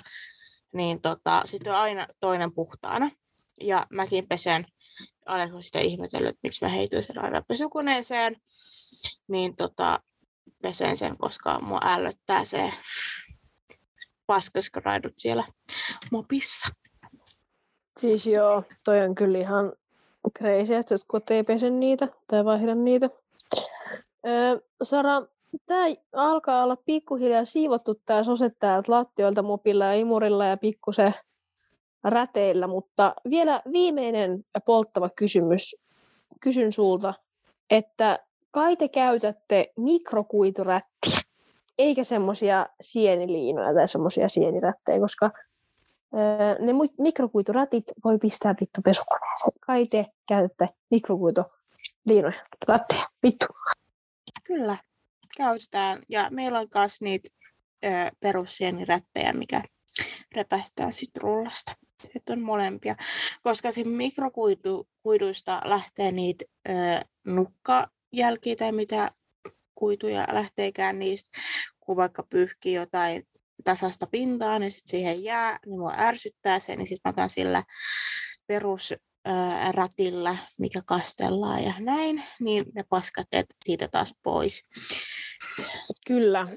niin 0.75 1.03
tota, 1.03 1.43
sitten 1.45 1.73
on 1.73 1.79
aina 1.79 2.07
toinen 2.21 2.55
puhtaana. 2.55 3.11
Ja 3.63 3.87
mäkin 3.91 4.29
pesen, 4.29 4.67
Alex 5.27 5.53
on 5.53 5.63
sitä 5.63 5.79
ihmetellyt, 5.79 6.39
miksi 6.43 6.65
mä 6.65 6.69
heitän 6.69 7.03
sen 7.03 7.25
aina 7.25 7.43
pesukoneeseen, 7.49 8.37
niin 9.29 9.57
tota, 9.57 10.01
pesen 10.63 10.97
sen, 10.97 11.19
koska 11.19 11.61
mua 11.61 11.81
ällöttää 11.83 12.45
se 12.45 12.73
paskaskraidut 14.27 15.15
siellä 15.19 15.45
mopissa. 16.13 16.69
Siis 17.99 18.27
joo, 18.27 18.63
toi 18.85 19.01
on 19.01 19.15
kyllä 19.15 19.39
ihan 19.39 19.73
crazy, 20.39 20.75
että 20.75 20.95
jotkut 20.95 21.31
ei 21.31 21.43
pese 21.43 21.71
niitä 21.71 22.09
tai 22.27 22.45
vaihda 22.45 22.75
niitä. 22.75 23.11
Öö, 24.27 24.61
Sara, 24.83 25.23
tämä 25.67 25.85
alkaa 26.13 26.65
olla 26.65 26.77
pikkuhiljaa 26.77 27.45
siivottu 27.45 27.95
tämä 27.95 28.25
sose 28.25 28.51
täältä 28.59 28.93
lattioilta 28.93 29.43
mopilla 29.43 29.85
ja 29.85 29.95
imurilla 29.95 30.47
ja 30.47 30.57
pikkusen 30.57 31.15
räteillä, 32.05 32.67
mutta 32.67 33.15
vielä 33.31 33.63
viimeinen 33.73 34.45
polttava 34.67 35.11
kysymys. 35.17 35.77
Kysyn 36.41 36.73
sulta, 36.73 37.15
että 37.71 38.19
kai 38.51 38.77
te 38.77 38.89
käytätte 38.89 39.73
mikrokuiturättiä, 39.77 41.21
eikä 41.79 42.05
semmoisia 42.05 42.67
sieniliinoja 42.81 43.75
tai 43.75 43.89
semmoisia 43.89 44.29
sienirättejä, 44.29 45.01
koska 45.01 45.31
ne 46.59 46.73
mikrokuiturätit 46.99 47.85
voi 48.05 48.19
pistää 48.19 48.55
vittu 48.61 48.81
pesukoneeseen. 48.85 49.53
Kai 49.61 49.87
te 49.87 50.07
käytätte 50.29 50.69
mikrokuituliinoja, 50.91 52.47
rättejä, 52.69 53.07
vittu. 53.23 53.47
Kyllä, 54.45 54.77
käytetään. 55.37 56.03
Ja 56.09 56.29
meillä 56.31 56.59
on 56.59 56.69
myös 56.75 57.01
niitä 57.01 57.31
perussienirättejä, 58.21 59.33
mikä 59.33 59.63
repästää 60.35 60.91
sitten 60.91 61.23
rullasta. 61.23 61.73
Että 62.17 62.33
on 62.33 62.41
molempia. 62.41 62.97
Koska 63.43 63.73
siinä 63.73 63.91
mikrokuiduista 63.91 65.63
lähtee 65.65 66.13
niitä 66.13 66.45
ö, 66.69 66.73
nukkajälkiä 67.27 68.57
tai 68.57 68.73
mitä 68.73 69.11
kuituja 69.75 70.27
lähteekään 70.33 70.99
niistä, 70.99 71.41
kun 71.81 71.97
vaikka 71.97 72.23
pyyhkii 72.23 72.75
jotain 72.75 73.29
tasasta 73.65 74.07
pintaa, 74.07 74.59
niin 74.59 74.71
sitten 74.71 74.91
siihen 74.91 75.25
jää, 75.25 75.59
niin 75.67 75.79
mua 75.79 75.95
ärsyttää 75.97 76.61
se, 76.61 76.77
niin 76.77 76.87
sitten 76.87 77.01
mä 77.05 77.11
otan 77.11 77.31
sillä 77.31 77.65
perus 78.47 78.95
rätillä, 79.71 80.37
mikä 80.59 80.83
kastellaan 80.87 81.65
ja 81.65 81.73
näin, 81.79 82.23
niin 82.41 82.65
ne 82.75 82.85
paskat 82.89 83.27
siitä 83.65 83.89
taas 83.89 84.15
pois. 84.23 84.65
Kyllä. 86.07 86.49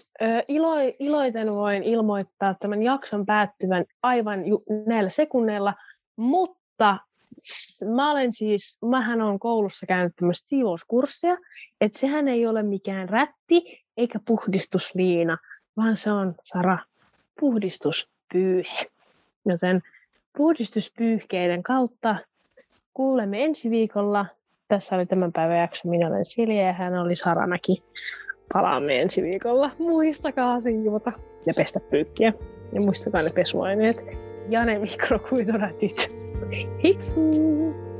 Ilo, 0.47 0.73
iloiten 0.99 1.51
voin 1.55 1.83
ilmoittaa 1.83 2.55
tämän 2.59 2.83
jakson 2.83 3.25
päättyvän 3.25 3.85
aivan 4.03 4.47
ju- 4.47 4.63
näillä 4.85 5.09
sekunneilla, 5.09 5.73
mutta 6.15 6.97
mä 7.95 8.11
olen 8.11 8.33
siis, 8.33 8.77
mähän 8.85 9.21
on 9.21 9.39
koulussa 9.39 9.85
käynyt 9.85 10.15
tämmöistä 10.15 10.47
siivouskurssia, 10.47 11.37
että 11.81 11.99
sehän 11.99 12.27
ei 12.27 12.47
ole 12.47 12.63
mikään 12.63 13.09
rätti 13.09 13.83
eikä 13.97 14.19
puhdistusliina, 14.27 15.37
vaan 15.77 15.97
se 15.97 16.11
on, 16.11 16.35
Sara, 16.43 16.77
puhdistuspyyhe. 17.39 18.85
Joten 19.45 19.81
puhdistuspyyhkeiden 20.37 21.63
kautta 21.63 22.15
kuulemme 22.93 23.43
ensi 23.43 23.69
viikolla. 23.69 24.25
Tässä 24.67 24.95
oli 24.95 25.05
tämän 25.05 25.33
päivän 25.33 25.59
jakso. 25.59 25.89
Minä 25.89 26.07
olen 26.07 26.25
Silja 26.25 26.61
ja 26.61 26.73
hän 26.73 26.93
oli 26.93 27.15
Saramäki. 27.15 27.83
Palaamme 28.53 29.01
ensi 29.01 29.21
viikolla. 29.21 29.71
Muistakaa 29.79 30.59
siivota 30.59 31.11
ja 31.45 31.53
pestä 31.53 31.79
pyykkiä. 31.79 32.33
Ja 32.73 32.81
muistakaa 32.81 33.21
ne 33.21 33.29
pesuaineet 33.29 34.05
ja 34.49 34.65
ne 34.65 34.79
mikrokuitorätit. 34.79 36.15
Hipsuu! 36.83 37.94